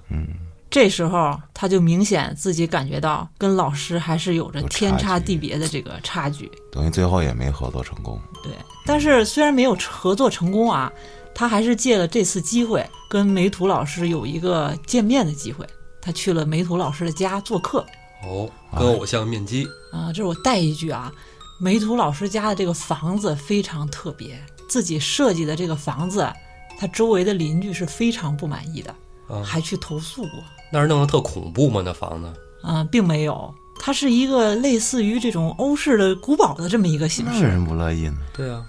[0.74, 6.50] 这时候他就明显自己感觉到跟老师还是有着天差地别的这个差距。
[6.72, 8.20] 等于最后也没合作成功。
[8.42, 8.52] 对，
[8.84, 10.92] 但是虽然没有合作成功啊，
[11.32, 15.64] 他还是借了这次机会跟梅图老师有一个见面的机会。
[16.02, 17.86] 他去了梅图老师的家做客
[18.24, 21.12] 哦，跟偶像面基，啊，这是我带一句啊，
[21.60, 24.36] 梅图老师家的这个房子非常特别，
[24.68, 26.28] 自己设计的这个房子，
[26.76, 28.90] 他周围的邻居是非常不满意的，
[29.28, 30.42] 啊，还去投诉过。
[30.74, 31.80] 那是弄得特恐怖吗？
[31.84, 32.28] 那房子？
[32.60, 37.42] 啊，并没有，它是一个类似于这种欧式的古堡的这么一个形式。
[37.42, 38.16] 那为什么不乐意呢？
[38.36, 38.60] 对啊，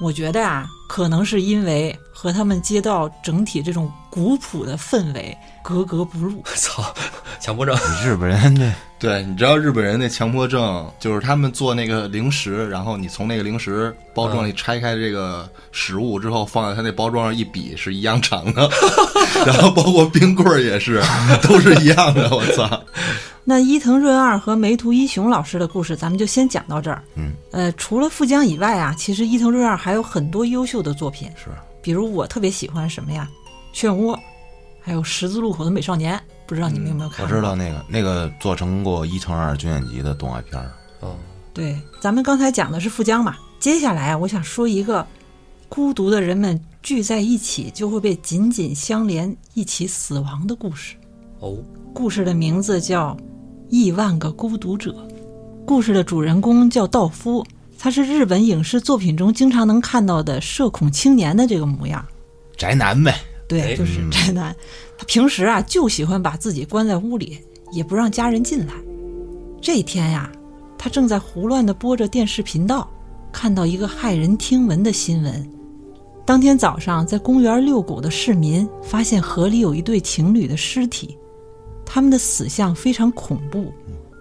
[0.00, 6.42] 我觉得啊，可能是因为和他们街道整体这种古朴的氛围格格不入。
[6.56, 6.82] 操，
[7.40, 7.76] 强迫症。
[8.04, 18.70] 日本人这 对，你知道日本人那强迫症，就是他们做那个零食，然后你从那个零食包装里拆开这个食物之后，放在他那包装上一比是一样长的，
[19.44, 21.02] 然后包括冰棍儿也是，
[21.42, 22.30] 都是一样的。
[22.30, 22.80] 我操！
[23.44, 27.02] 那伊藤润二和梅图一雄老师的故事，咱们就先讲到这儿。
[27.16, 31.50] 嗯，呃，除了富江以外啊，其实伊藤润二还有很多优秀的作品，是
[31.82, 33.28] 比如我特别喜欢什么呀，
[33.76, 34.14] 《漩涡》，
[34.82, 37.24] 还有十字路口的美少年，不知道你们有没有看过？
[37.24, 41.16] 我知道那个那个做成过一乘二军演集的动画片儿，哦，
[41.54, 45.06] 对，咱们刚才讲的是富江嘛，接下来啊我想说一个
[45.68, 50.96] 孤独的人们聚在一起就会被紧紧相连，一起死亡的故事。
[51.38, 51.56] 哦，
[51.94, 53.14] 故事的名字叫
[53.68, 54.90] 《亿万个孤独者》，
[55.64, 57.46] 故事的主人公叫道夫，
[57.78, 62.04] 他是日本影视作品中经常能看到的社恐青年的这个模样。
[62.56, 63.14] 宅男呗。
[63.52, 64.54] 对，哎就是宅男。
[64.96, 67.38] 他平时啊就喜欢把自己关在屋里，
[67.72, 68.72] 也不让家人进来。
[69.60, 70.32] 这天呀，
[70.78, 72.90] 他正在胡乱的播着电视频道，
[73.30, 75.50] 看到一个骇人听闻的新闻。
[76.24, 81.18] 当天早上，在公园遛狗的市民发现河里有一对情侣的尸体，
[81.84, 83.72] 他们的死相非常恐怖，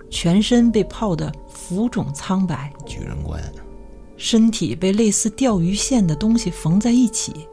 [0.10, 3.42] 全身被泡得浮肿苍白，巨人观，
[4.18, 7.48] 身体被类似钓鱼线的东西缝在一起，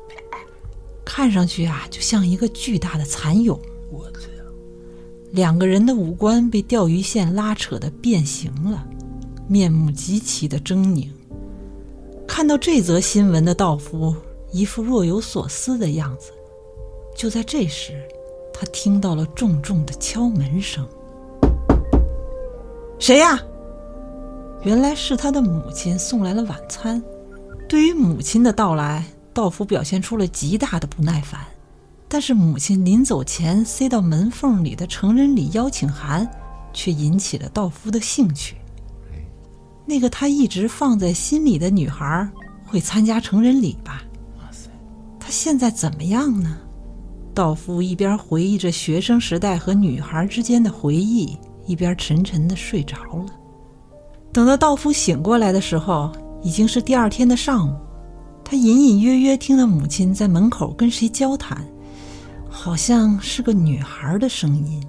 [1.09, 3.59] 看上去啊，就像一个巨大的蚕蛹。
[3.91, 4.29] 我操！
[5.31, 8.87] 两个人的五官被钓鱼线拉扯的变形了，
[9.49, 11.09] 面目极其的狰狞。
[12.27, 14.15] 看到这则新闻的道夫
[14.53, 16.31] 一副若有所思的样子。
[17.17, 18.07] 就在这时，
[18.53, 20.87] 他听到了重重的敲门声。
[22.99, 23.43] 谁呀？
[24.63, 27.03] 原来是他的母亲送来了晚餐。
[27.67, 29.07] 对于母亲的到来，
[29.39, 31.41] 道夫表现出了极大的不耐烦。
[32.09, 36.29] 但是母亲临走前塞到门缝里的成人礼邀请函，
[36.73, 38.57] 却引起了道夫的兴趣。
[39.87, 42.29] 那个他一直放在心里的女孩
[42.67, 44.03] 会参加成人礼吧？
[44.39, 44.71] 哇塞，
[45.21, 46.59] 她现在怎么样呢？
[47.33, 53.27] 道夫一边回忆着学生时代和女孩之间的回忆，一边沉沉的睡着了。
[54.33, 56.11] 等到道夫醒过来的时候，
[56.43, 57.77] 已经是第二天的上午。
[58.51, 61.63] 他隐隐约约听到母亲在门口跟谁交谈，
[62.49, 64.83] 好像是个女孩的声音。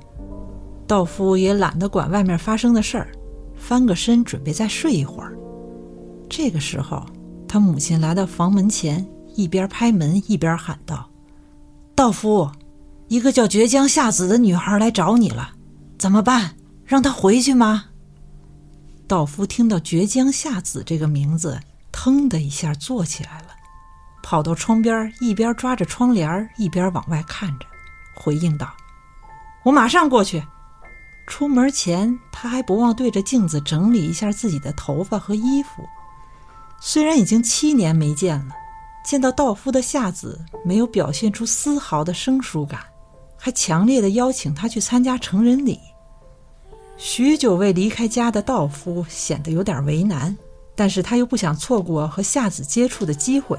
[0.88, 3.12] 道夫也懒得管外面发生的事儿，
[3.58, 5.38] 翻个身准备再睡一会儿。
[6.30, 7.06] 这个时候，
[7.50, 9.06] 他母亲来到房门前，
[9.36, 11.10] 一边拍门一边喊道
[11.94, 12.50] ：“道夫，
[13.10, 15.50] 一个叫绝江夏子的女孩来找你了，
[15.98, 16.56] 怎么办？
[16.86, 17.88] 让她回去吗？”
[19.06, 21.60] 道夫听到绝江夏子这个名字，
[21.92, 23.49] 腾的一下坐起来了，
[24.22, 27.66] 跑到窗边，一边抓着窗帘，一边往外看着，
[28.14, 28.72] 回应道
[29.64, 30.44] ：“我马上过去。”
[31.28, 35.70] 出门前，他还不忘对着镜子整理一下自己的头发和衣服。
[36.80, 38.56] 虽然已经七年没见了，
[39.06, 42.82] 见到道夫的夏子没有表现出丝毫的生疏感，
[43.38, 45.80] 还强烈的邀请他去参加成人礼。
[46.98, 50.36] 许久未离开家的道夫显得有点为难，
[50.76, 53.58] 但是他又不想错过和夏子接触的机会。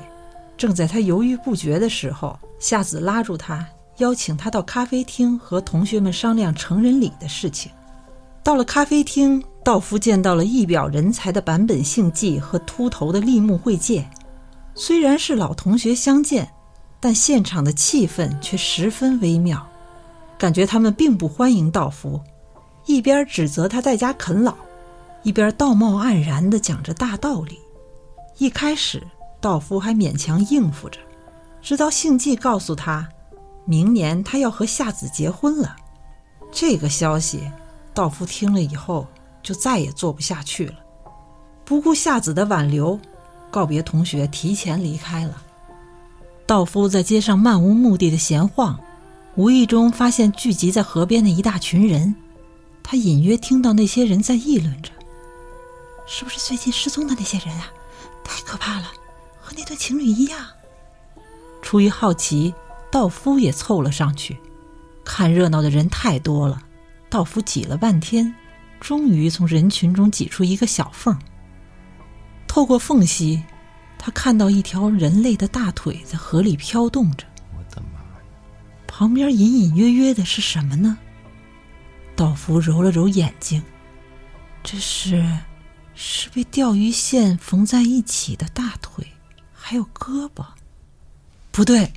[0.61, 7.73] 正在他犹豫不决的时候，夏子拉住他，邀请他到咖啡厅和同学们商量成人礼的事情。
[8.43, 14.07] 到了咖啡厅，道夫见到了一表人才的坂本幸纪和秃头的立木惠介。
[14.75, 16.47] 虽然是老同学相见，
[17.01, 19.67] 但现场的气氛却十分微妙，
[20.37, 22.21] 感觉他们并不欢迎道夫。
[22.85, 24.55] 一边指责他在家啃老，
[25.23, 27.59] 一边道貌岸然地讲着大道理。
[28.37, 29.03] 一开始，
[29.41, 30.99] 道夫还勉强应付着，
[31.63, 33.09] 直到幸纪告诉他，
[33.65, 35.77] 明年他要和夏子结婚了。
[36.53, 37.51] 这个消息，
[37.95, 39.07] 道夫听了以后
[39.43, 40.75] 就再也做不下去了，
[41.65, 42.99] 不顾夏子的挽留，
[43.51, 45.43] 告别同学，提前离开了。
[46.47, 48.79] 道夫在街上漫无目的的闲晃，
[49.37, 52.15] 无意中发现聚集在河边的一大群人。
[52.83, 54.91] 他隐约听到那些人在议论着
[56.07, 57.71] ：“是不是最近失踪的那些人啊？
[58.25, 58.87] 太可怕了，
[59.51, 60.47] 和那对情侣一样。”
[61.61, 62.55] 出于好奇，
[62.93, 64.39] 道夫也凑了上去。
[65.05, 66.63] 看热闹的人太多了，
[67.09, 68.33] 道夫挤了半天，
[68.79, 71.19] 终于从人群中挤出一个小缝。
[72.47, 73.43] 透过缝隙，
[73.99, 77.27] 他看到一条人类的大腿在河里飘动着。
[77.53, 78.23] 我的妈呀！
[78.87, 80.97] 旁边隐隐约约的是什么呢？
[82.15, 83.61] 道夫揉了揉眼睛，
[84.63, 85.27] 这是，
[85.95, 89.07] 是被钓鱼线缝在一起的大腿，
[89.71, 90.45] 还有胳膊。
[91.53, 91.93] 不对，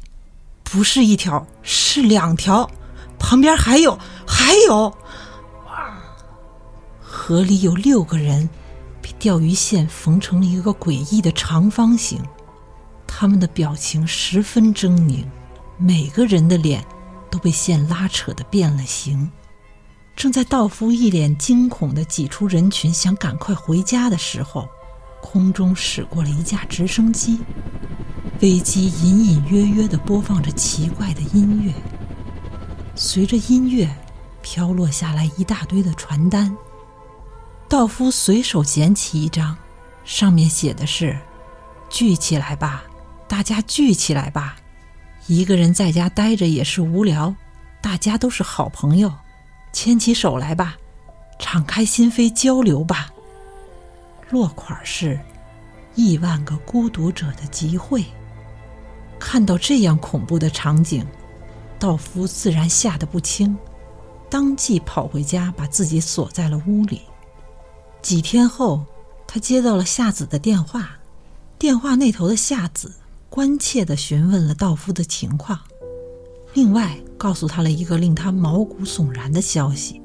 [0.63, 2.69] 不是一条，是两条，
[3.17, 3.97] 旁边还有，
[4.28, 4.95] 还有。
[7.01, 8.47] 河里有六个人，
[9.01, 12.21] 被钓鱼线缝成了一个诡异的长方形，
[13.07, 15.26] 他们的表情十分狰狞，
[15.80, 16.86] 每个人的脸
[17.32, 19.32] 都被线拉扯的变了形。
[20.15, 24.69] 正在道夫一脸惊恐的挤出人群，想赶快回家的时候，
[25.24, 27.39] 空中驶过了一架直升机，
[28.38, 31.74] 飞机隐隐约约地播放着奇怪的音乐。
[32.93, 33.89] 随着音乐
[34.41, 36.55] 飘落下来一大堆的传单。
[37.69, 39.57] 道夫随手捡起一张，
[40.03, 41.17] 上面写的是
[41.89, 42.84] ：“聚起来吧，
[43.28, 44.57] 大家聚起来吧！
[45.28, 47.34] 一个人在家待着也是无聊，
[47.82, 49.11] 大家都是好朋友，
[49.71, 50.76] 牵起手来吧，
[51.39, 53.07] 敞开心扉交流吧。”
[54.30, 55.19] 落款是
[55.95, 58.03] “亿万个孤独者的集会”。
[59.19, 61.05] 看到这样恐怖的场景，
[61.80, 63.55] 道夫自然吓得不轻，
[64.30, 67.01] 当即跑回家，把自己锁在了屋里。
[68.01, 68.84] 几天后，
[69.26, 70.89] 他接到了夏子的电话，
[71.57, 72.93] 电话那头的夏子
[73.30, 75.57] 关切地询问了道夫的情况，
[76.53, 80.01] 另外告诉他了一个令他毛骨悚然的消息：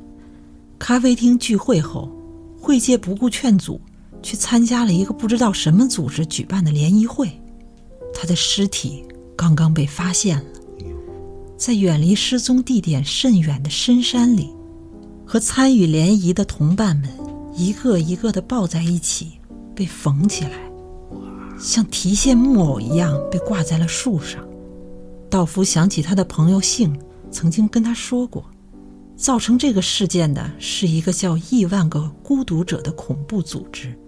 [0.78, 2.08] 咖啡厅聚会后，
[2.60, 3.80] 会介不顾劝阻，
[4.22, 7.30] 去参加了一个不知道什么组织举办的联谊会，
[8.12, 9.04] 他的尸体
[9.36, 10.44] 刚刚被发现了，
[11.56, 14.50] 在远离失踪地点甚远的深山里，
[15.26, 17.08] 和参与联谊的同伴们。
[17.54, 19.32] 一个一个的抱在一起，
[19.74, 20.50] 被缝起来，
[21.58, 24.46] 像提线木偶一样被挂在了树上。
[25.28, 26.96] 道夫想起他的朋友信
[27.32, 28.44] 曾经跟他说过，
[29.16, 33.98] 造成这个事件的是一个叫“亿万个孤独者”的恐怖组织，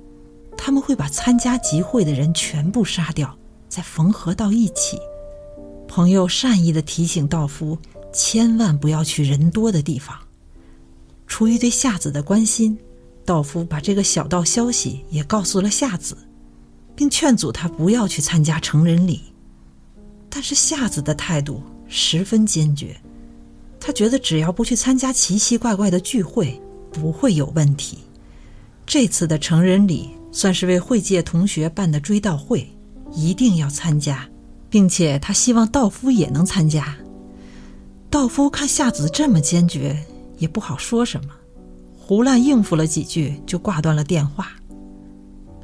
[0.63, 3.35] 他们会把参加集会的人全部杀掉，
[3.67, 4.99] 再缝合到一起。
[5.89, 7.79] 朋友善意的提醒道夫，
[8.13, 10.15] 千万不要去人多的地方。
[11.27, 12.79] 出于对夏子的关心。
[13.25, 16.17] 道夫把这个小道消息也告诉了夏子，
[16.97, 19.21] 并劝阻他不要去参加成人礼。
[20.29, 23.01] 但是夏子的态度十分坚决，
[23.79, 27.99] 他觉得只要不去参加奇奇怪怪的聚会，不会有问题。
[28.85, 32.69] 这次的成人礼算是为会界同学办的追悼会，
[33.13, 34.29] 一定要参加，
[34.69, 36.97] 并且他希望道夫也能参加。
[38.09, 39.97] 道夫看夏子这么坚决，
[40.39, 41.33] 也不好说什么。
[41.99, 44.53] 胡乱应付了几句，就挂断了电话。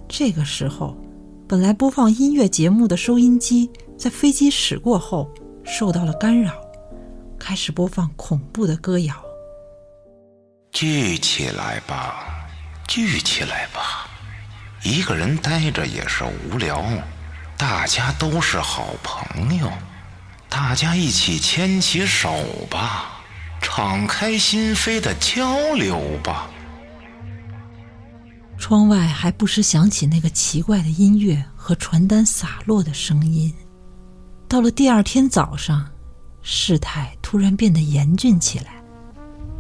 [0.09, 0.97] 这个时候，
[1.49, 5.29] 本来播放音乐节目的收音机在飞机驶过后
[5.65, 6.53] 受到了干扰，
[7.39, 9.15] 开始播放恐怖的歌谣。
[10.71, 12.49] 聚起来吧，
[12.87, 14.11] 聚起来吧！
[14.87, 16.81] 一个人呆着也是无聊，
[17.57, 19.69] 大家都是好朋友，
[20.49, 22.31] 大家一起牵起手
[22.71, 23.11] 吧。
[23.61, 26.49] 敞开心扉的交流吧。
[28.57, 33.53] 窗外还不时响起那个奇怪的音乐和传单洒落的声音。
[34.47, 35.85] 到了第二天早上，
[36.43, 38.81] 事态突然变得严峻起来。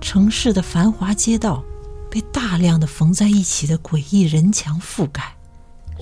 [0.00, 1.64] 城市的繁华街道
[2.10, 5.36] 被大量的缝在一起的诡异人墙覆盖，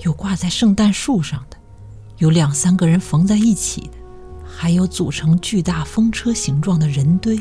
[0.03, 1.57] 有挂在圣诞树上的，
[2.17, 3.97] 有两三个人缝在一起的，
[4.45, 7.37] 还有组成巨大风车形状的人堆。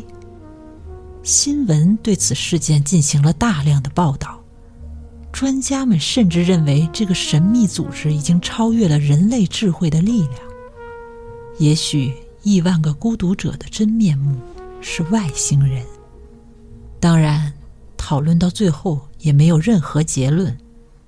[1.23, 4.41] 新闻对此事件进行了大量的报道，
[5.33, 10.35] 专家们甚至认为这个神秘组织已经超越了人类智慧的力量。
[11.59, 12.13] 也许
[12.43, 14.37] 亿万个孤独者的真面目
[14.81, 15.83] 是外星人。
[17.01, 17.53] 当然，
[18.05, 20.55] 讨论到最后也没有任何结论。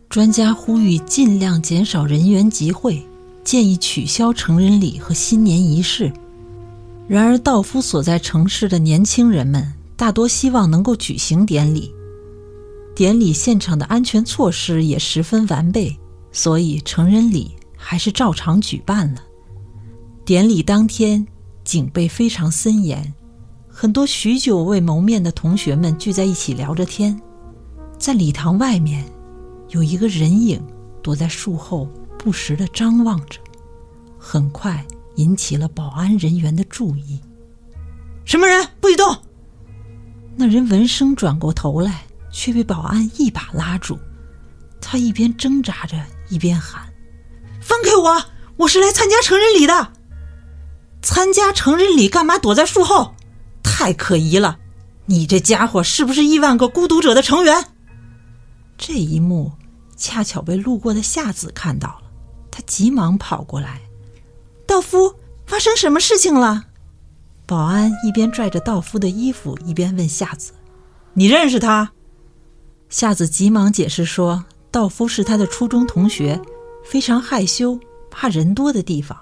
[0.09, 3.07] 专家呼吁尽量减少人员集会，
[3.45, 6.11] 建议取消成人礼和新年仪式。
[7.07, 9.75] 然而，道夫所在城市的年轻人们。
[9.95, 11.91] 大多希望能够举行典礼，
[12.95, 15.95] 典礼现场的安全措施也十分完备，
[16.33, 19.23] 所以成人礼还是照常举办了。
[20.25, 21.27] 典礼当天，
[21.65, 23.15] 警备非常森严，
[23.79, 27.21] 很多许久未谋面的同学们聚在一起聊着天。
[27.99, 29.05] 在礼堂外面，
[29.69, 30.67] 有一个人影
[31.03, 31.87] 躲在树后，
[32.19, 33.39] 不时地张望着，
[34.19, 34.83] 很快
[35.17, 37.21] 引起了保安人员的注意。
[38.25, 38.67] 什么人？
[38.81, 39.15] 不许动！
[40.37, 43.99] 那人闻声转过头来，却被保安一把拉住。
[44.81, 46.81] 他一边挣扎着，一边喊
[47.61, 48.25] ：“放开我！
[48.57, 49.93] 我是来参加成人礼的。
[51.03, 53.13] 参加成人礼干嘛躲在树后？
[53.67, 54.59] 太可疑了！
[55.07, 57.67] 你这家伙是不是亿万个孤独者的成员？”
[58.79, 59.53] 这一幕
[59.97, 62.11] 恰巧被路过的夏子看到了，
[62.51, 63.81] 他急忙跑过来
[64.67, 65.17] ：“道夫，
[65.47, 66.67] 发生什么事情了？”
[67.45, 70.53] 保安一边拽着道夫的衣服，一边问夏子
[71.15, 71.93] ：“你认识他？”
[72.89, 76.41] 夏子急忙解释说：“道夫是他的初中同学，
[76.85, 77.79] 非常害羞，
[78.11, 79.19] 怕人多的地方，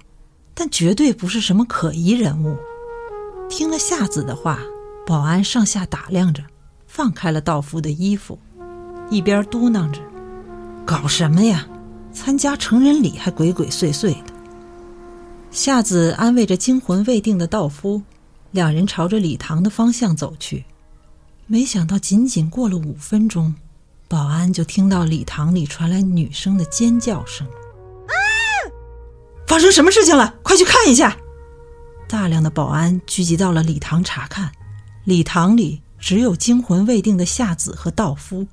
[0.55, 2.57] 但绝对不是什么可疑人物。”
[3.49, 4.59] 听了夏子的话，
[5.07, 6.43] 保安上下打量着，
[6.87, 8.39] 放开了道夫的衣服，
[9.11, 10.01] 一边嘟囔着
[10.85, 11.67] ：“搞什么呀？
[12.13, 14.33] 参加成人礼还鬼鬼祟祟的。”
[15.51, 18.03] 夏子安慰着惊魂未定的道夫。
[18.51, 20.65] 两人朝着礼堂的方向走去。
[21.49, 23.53] 没想到，仅仅过了五分钟，
[24.07, 27.45] 保安就听到礼堂里传来女生的尖叫声。
[27.49, 28.15] 啊
[29.49, 30.37] 发生什么事情了？
[30.45, 31.17] 快去看一下！
[32.15, 34.53] 大量的保安聚集到了礼堂查看。
[35.03, 38.47] 礼堂里只有惊魂未定的夏子和道夫，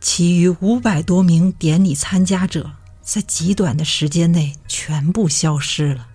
[0.00, 2.70] 其余五百多名典礼参加者
[3.02, 6.06] 在极短的时间内全部消失了。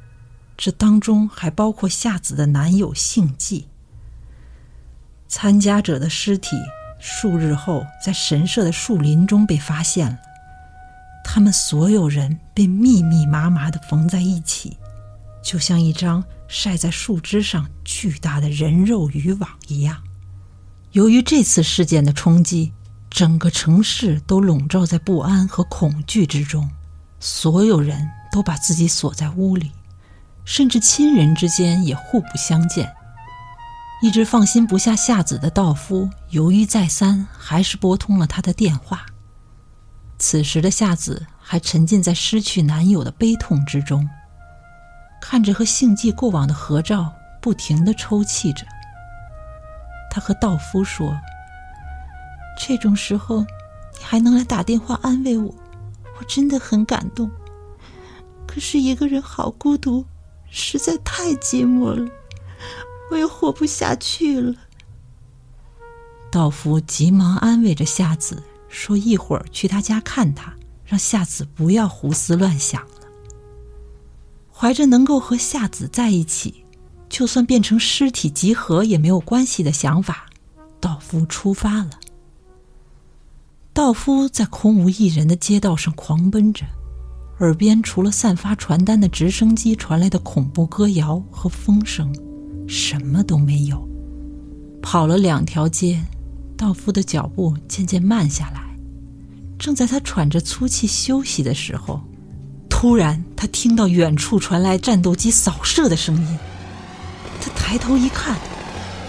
[0.57, 3.67] 这当中还包括夏子的男友幸纪。
[5.27, 6.57] 参加者的尸体
[6.99, 10.17] 数日后在神社的树林中被发现了，
[11.23, 14.75] 他们所有人被密密麻麻地缝在一起，
[15.43, 20.03] 就像一张晒在树枝上巨大的人肉渔网一样。
[20.91, 22.73] 由于这次事件的冲击，
[23.09, 26.69] 整个城市都笼罩在不安和恐惧之中，
[27.19, 29.71] 所有人都把自己锁在屋里，
[30.43, 32.91] 甚至亲人之间也互不相见。
[34.01, 39.05] 一直放心不下夏子的道夫犹豫再三，还是拨通了他的电话。
[40.17, 44.09] 此时的夏子还沉浸在失去男友的悲痛之中，
[45.21, 48.65] 看着和幸纪过往的合照，不停的抽泣着。
[50.09, 51.15] 他和道夫说
[52.59, 55.53] ：“这种时候，你还能来打电话安慰我，
[56.19, 57.29] 我真的很感动。
[58.47, 60.05] 可是一个人好孤独，
[60.49, 62.09] 实在太寂寞了。”
[63.11, 64.53] 我也活不下去了。
[66.31, 70.53] 道夫急忙安慰着夏子，说：“一会儿去他家看他，
[70.85, 72.85] 让夏子不要胡思乱想。”
[74.59, 76.65] 怀着能够和夏子在一起，
[77.07, 80.25] 就算变成尸体集合也没有关系的想法，
[80.81, 81.91] 道夫出发了。
[83.71, 86.65] 道夫在空无一人的街道上狂奔着，
[87.39, 92.13] 耳边除了散发传单的直升机传来的恐怖歌谣和风声。
[92.67, 93.87] 什么都没有。
[94.81, 96.03] 跑了两条街，
[96.57, 98.77] 道夫的脚步渐渐慢下来。
[99.57, 102.01] 正在他喘着粗气休息的时候，
[102.79, 106.39] 突然他听到远处传来战斗机扫射的声音。
[107.41, 108.37] 他抬头一看，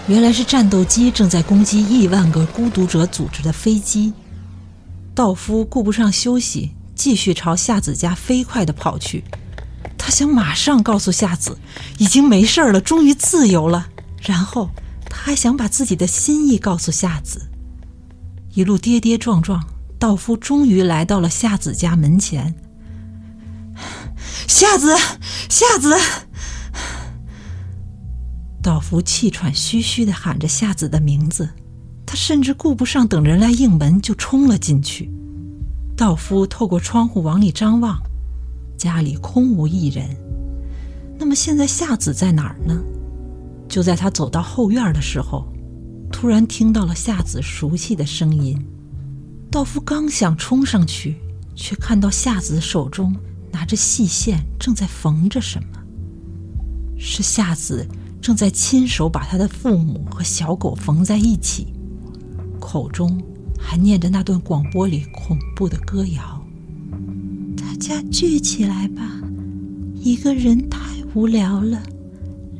[0.08, 4.12] 原来是战斗机正在攻击亿万个孤独者组织的飞机。
[5.14, 9.22] 道夫顾不上休息，继续朝夏子家飞快地跑去。
[9.96, 11.56] 他想马上告诉夏子，
[11.98, 13.86] 已经没事了，终于自由了。
[14.20, 14.68] 然后
[15.08, 17.40] 他还想把自己的心意告诉夏子。
[18.52, 19.64] 一路跌跌撞撞，
[19.96, 22.52] 道夫终于来到了夏子家门前。
[24.46, 24.94] 夏子，
[25.48, 25.94] 夏子！
[28.62, 31.48] 道夫气喘吁吁地喊着夏子的名字，
[32.04, 35.10] 他甚至顾不上等人来应门，就冲了进去。
[35.96, 38.00] 道夫透过窗户往里张望。
[38.76, 40.16] 家里空无一人，
[41.18, 42.80] 那么现在夏子在哪儿呢？
[43.68, 45.46] 就在他走到后院的时候，
[46.10, 48.58] 突然听到了夏子熟悉的声音。
[49.50, 51.16] 道夫刚想冲上去，
[51.54, 53.14] 却看到夏子手中
[53.52, 55.80] 拿着细线，正在缝着什么。
[56.98, 57.86] 是夏子
[58.20, 61.72] 正在亲手把他的父母和小狗缝在一起，
[62.60, 63.20] 口中
[63.58, 66.44] 还念着那段广播里恐怖的歌谣。
[67.56, 69.20] 大家聚起来吧，
[69.94, 70.78] 一个人太
[71.14, 71.82] 无聊了。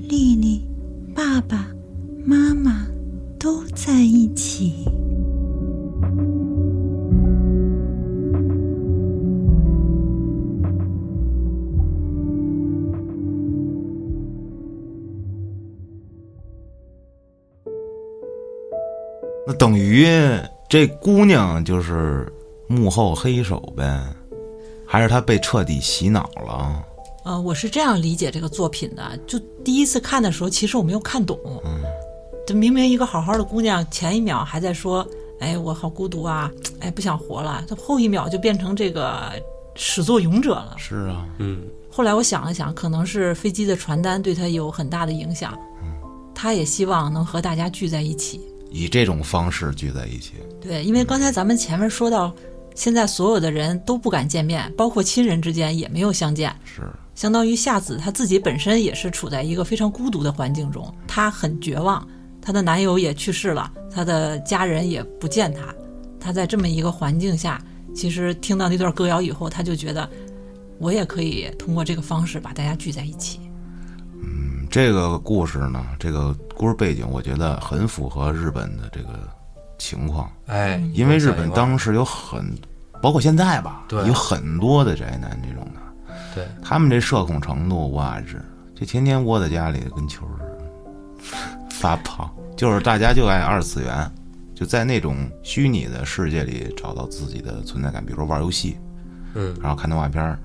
[0.09, 0.67] 丽丽、
[1.15, 1.69] 爸爸
[2.25, 2.87] 妈妈
[19.61, 20.09] 等于
[20.71, 22.33] 这姑娘就是
[22.67, 24.03] 幕后黑手呗。
[24.87, 26.83] 还是她被彻底洗脑了。
[27.27, 29.15] 呃，我是这样理解这个作品的。
[29.27, 31.39] 就第一次看的时候，其实我没有看懂。
[31.63, 31.83] 嗯，
[32.47, 35.07] 这明明一个好好的姑娘，前一秒还在说
[35.41, 36.51] ：“哎，我好孤独啊，
[36.81, 39.31] 哎，不想活了。”这后一秒就变成这个
[39.75, 40.75] 始作俑者了。
[40.79, 41.61] 是啊，嗯。
[41.91, 45.53] 后来我想了想，可能是飞机的传单对她有很大的影响。
[45.83, 45.93] 嗯，
[46.35, 50.35] 她也希望能和大家聚在一起，以这种方式聚在一起。
[50.61, 52.35] 对，因为刚才咱们前面说到。
[52.77, 56.55] 现在所有的人都不敢见面，包括亲人之间也没有相见。
[56.65, 56.83] 是，
[57.17, 62.07] 相当于夏子她自己本身也是处在一个非常孤独的环境中，她很绝望，
[62.41, 65.75] 她的男友也去世了，她的家人也不见她，
[66.19, 67.61] 她在这么一个环境下，
[67.93, 70.09] 其实听到那段歌谣以后，她就觉得，
[70.79, 73.41] 我也可以通过这个方式把大家聚在一起。
[74.71, 79.29] 嗯，这个故事呢，这个故事背景，我觉得很符合日本的这个。
[79.83, 82.55] 情况，哎，因为日本当时有很，
[83.01, 85.81] 包括现在吧，对，有很多的宅男这种的，
[86.35, 86.47] 对。
[86.63, 88.45] 他们这社恐程度，哇日，
[88.75, 91.67] 这天天窝在家里跟球似的。
[91.71, 94.13] 发胖，就是大家就爱二次元，
[94.55, 98.77] 就在那种虚拟的世界里找到自己的存在感，比如说玩游戏，
[99.33, 100.39] 嗯，然后看动画片儿，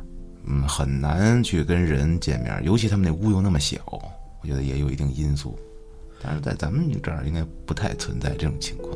[0.45, 3.79] 嗯，很难去跟人见面，尤其他们那屋又那么小，
[4.45, 5.57] 我觉得也有一定因素。
[6.21, 8.95] 但是在咱们这儿应该不太存在这种情况。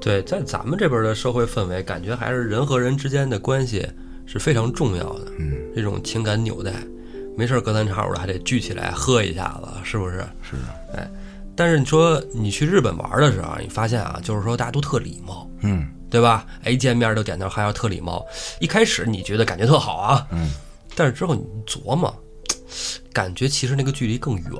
[0.00, 3.84] 对，在咱们这边的社会氛围，感觉还是人和人之间的关系
[4.24, 5.32] 是非常重要的。
[5.38, 6.72] 嗯，这种情感纽带，
[7.36, 10.18] 没事隔三差五的还得聚起来喝一下子，是不是？
[10.42, 11.08] 是啊，
[11.56, 16.46] 但是你说你去日本玩的时候，你发现啊，就是说大家都特礼貌，嗯对吧？
[16.62, 18.24] 哎，一见面都点头哈腰，特礼貌。
[18.60, 20.50] 一开始你觉得感觉特好啊，嗯，
[20.94, 22.14] 但是之后你琢磨，
[23.12, 24.52] 感觉其实那个距离更远。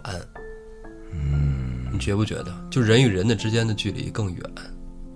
[1.13, 2.53] 嗯，你觉不觉得？
[2.71, 4.41] 就人与人的之间的距离更远。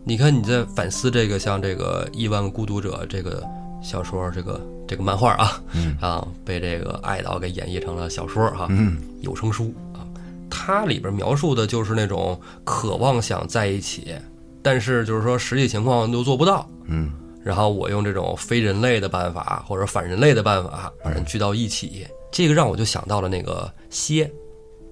[0.04, 3.42] 你看你在反思这个，像这个《亿万个孤独者》这个
[3.82, 10.06] 小说，这个这个漫画啊，嗯啊，被这个爱岛给演绎成了小说哈、嗯有声书啊，
[10.48, 14.14] 它里边描述的就是那种渴望想在一起，
[14.62, 16.68] 但是就是说实际情况都做不到。
[16.86, 17.12] 嗯
[17.44, 24.30] 然后我用这种非人类的办法或者反人类的办法把人聚到一起，这个让我就想到了那个蝎，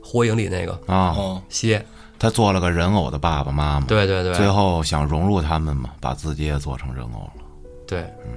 [0.03, 1.85] 火影里那个啊，哦，蝎，
[2.19, 7.43] 他做了个人偶的爸爸妈妈，对对对，最后想融入他们嘛，把自己也做成人偶了。
[7.87, 8.33] 对，嗯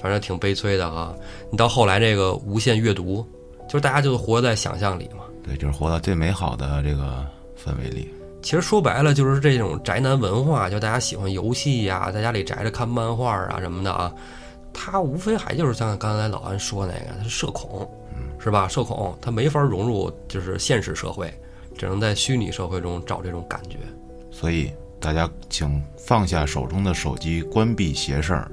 [0.00, 1.14] 反正挺悲催的啊。
[1.50, 3.24] 你到后来这个无限阅读，
[3.68, 5.24] 就是大家就活在想象里嘛。
[5.44, 7.24] 对，就是活到最美好的这个
[7.56, 8.12] 氛围里。
[8.42, 14.12] 其实说白了就是这种宅男文化，就大家喜欢游戏呀、在家里宅着看漫画啊什么的啊，
[14.72, 17.88] 他无非还就是像刚才老安说那个，他是社恐，
[18.42, 18.66] 是吧？
[18.66, 21.32] 社恐，他没法融入就是现实社会，
[21.78, 23.76] 只能在虚拟社会中找这种感觉。
[24.30, 24.70] 所以
[25.00, 28.50] 大家请放下手中的手机，关闭邪事儿，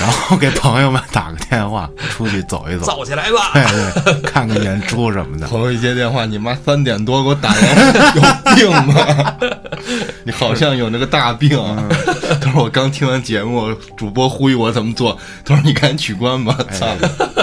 [0.00, 3.52] 然后给朋友们打个电话，出去走一走，走起来吧！
[3.54, 5.46] 对对，看看演出什么的。
[5.46, 9.38] 朋友一接电话，你妈三点多给我打电话，有病吗？
[10.24, 11.58] 你好像有那个大病。
[12.40, 16.86] 他说我刚听完节目，主播呼吁我怎么做，他说你赶紧取关吧，操，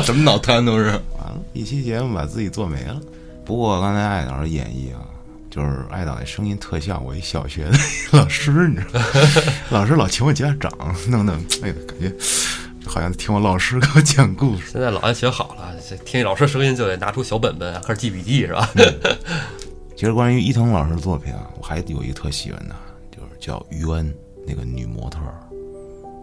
[0.01, 0.85] 什么脑瘫都是。
[0.85, 2.99] 完了，一期节目把自己做没了。
[3.45, 5.01] 不过刚才艾导的演绎啊，
[5.49, 7.71] 就是艾导那声音特像我一小学的
[8.11, 9.05] 老师，你知道吗？
[9.71, 10.71] 老师老请我家长，
[11.09, 12.13] 弄得哎呀，感觉
[12.85, 14.71] 好像听我老师给我讲故事。
[14.71, 18.69] 现在老安学好了，这听老师声音就得拿出小本本啊，开始记笔记是吧？
[19.97, 22.75] 其实关于伊藤老师的作品啊，我还有一个特喜欢的，
[23.11, 24.13] 就是叫于恩
[24.47, 25.33] 那个女模特儿。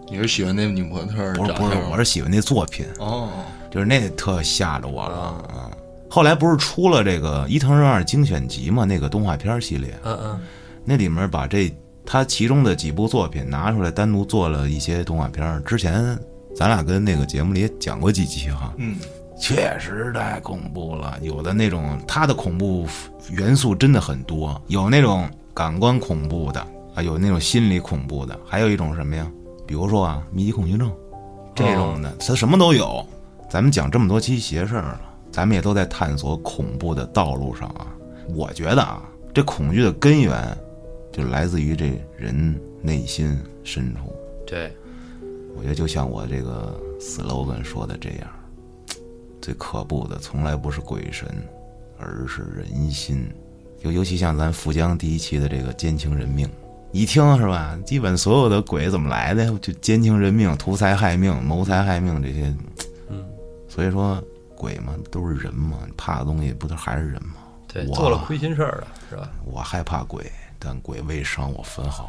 [0.08, 3.28] 你是喜欢那女模特儿不是不是，我是喜欢那作品，哦，
[3.76, 5.70] 就是那特吓着我了啊。
[6.08, 10.40] 后来不是出了这个伊藤润二精选集嘛，那个动画片系列，嗯嗯，
[10.82, 11.70] 那里面把这
[12.06, 15.60] 他其中的几部作品拿出来，单独做了一些动画片儿。
[15.60, 16.18] 之前
[16.56, 18.96] 咱俩跟那个节目里也讲过几期哈，嗯，
[19.38, 21.18] 确实太恐怖了。
[21.20, 22.86] 有的那种它的恐怖
[23.30, 29.30] 元素真的很多，有那种感官恐怖的啊，有那种心理恐怖的，还有一种什么呀？
[29.66, 30.90] 比如说啊，密集恐惧症
[31.54, 33.06] 这种的，它什么都有。
[33.48, 35.00] 咱们讲这么多期邪事儿了，
[35.30, 37.86] 咱们也都在探索恐怖的道路上啊。
[38.34, 39.02] 我觉得啊，
[39.32, 40.56] 这恐惧的根源
[41.12, 44.12] 就来自于这人内心深处。
[44.44, 44.74] 对，
[45.56, 48.28] 我觉得就像我这个 slogan 说的这样，
[49.40, 51.28] 最可怖的从来不是鬼神，
[51.98, 53.30] 而是人心。
[53.82, 56.48] 尤尤其像咱富江第一期的这个奸情人命，
[56.90, 57.78] 一听是吧？
[57.86, 59.46] 基本所有的鬼怎么来的？
[59.60, 62.52] 就奸情人命、图财害命、谋财害命这些。
[63.76, 64.22] 嗯，所以说
[64.56, 67.34] 鬼嘛都是人嘛，怕的东西不都还是人吗？
[67.68, 69.28] 对，我做了亏心事儿了是吧？
[69.44, 72.08] 我害怕鬼，但鬼未伤我分毫；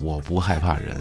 [0.00, 0.96] 我不害怕人，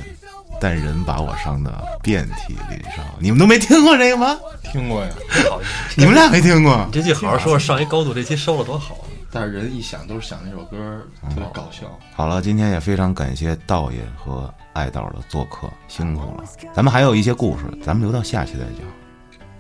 [0.60, 3.04] 但人把我伤得遍体鳞伤。
[3.20, 4.38] 你们都没听过这个吗？
[4.64, 5.10] 听过呀。
[5.50, 5.60] 好，
[5.98, 6.86] 你们俩没听过？
[6.86, 8.98] 你这句好好说，上一高度，这期收了多好。
[9.34, 11.88] 但是人一想都是想那首歌，特别搞笑。
[12.14, 16.44] 好了，今天也非常感谢道爷和爱道的做客，辛苦了。
[16.76, 19.01] 咱们还有一些故事，咱们留到下期再讲。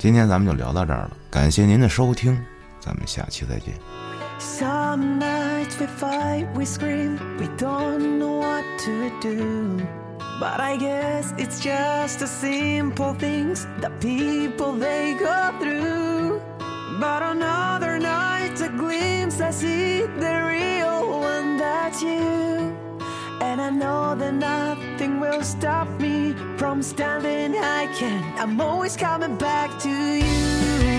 [0.01, 2.39] 今天咱们就聊到这儿了，感谢您的收听，
[2.79, 3.75] 咱们下期再见。
[4.39, 9.81] Some nights we fight, we scream, we don't know what to do.
[10.39, 16.41] But I guess it's just the simple things that people they go through.
[17.01, 22.77] But another night, a glimpse, I see the real one that's you.
[23.42, 27.56] And I know that nothing will stop me from standing.
[27.58, 30.91] I can, I'm always coming back to you.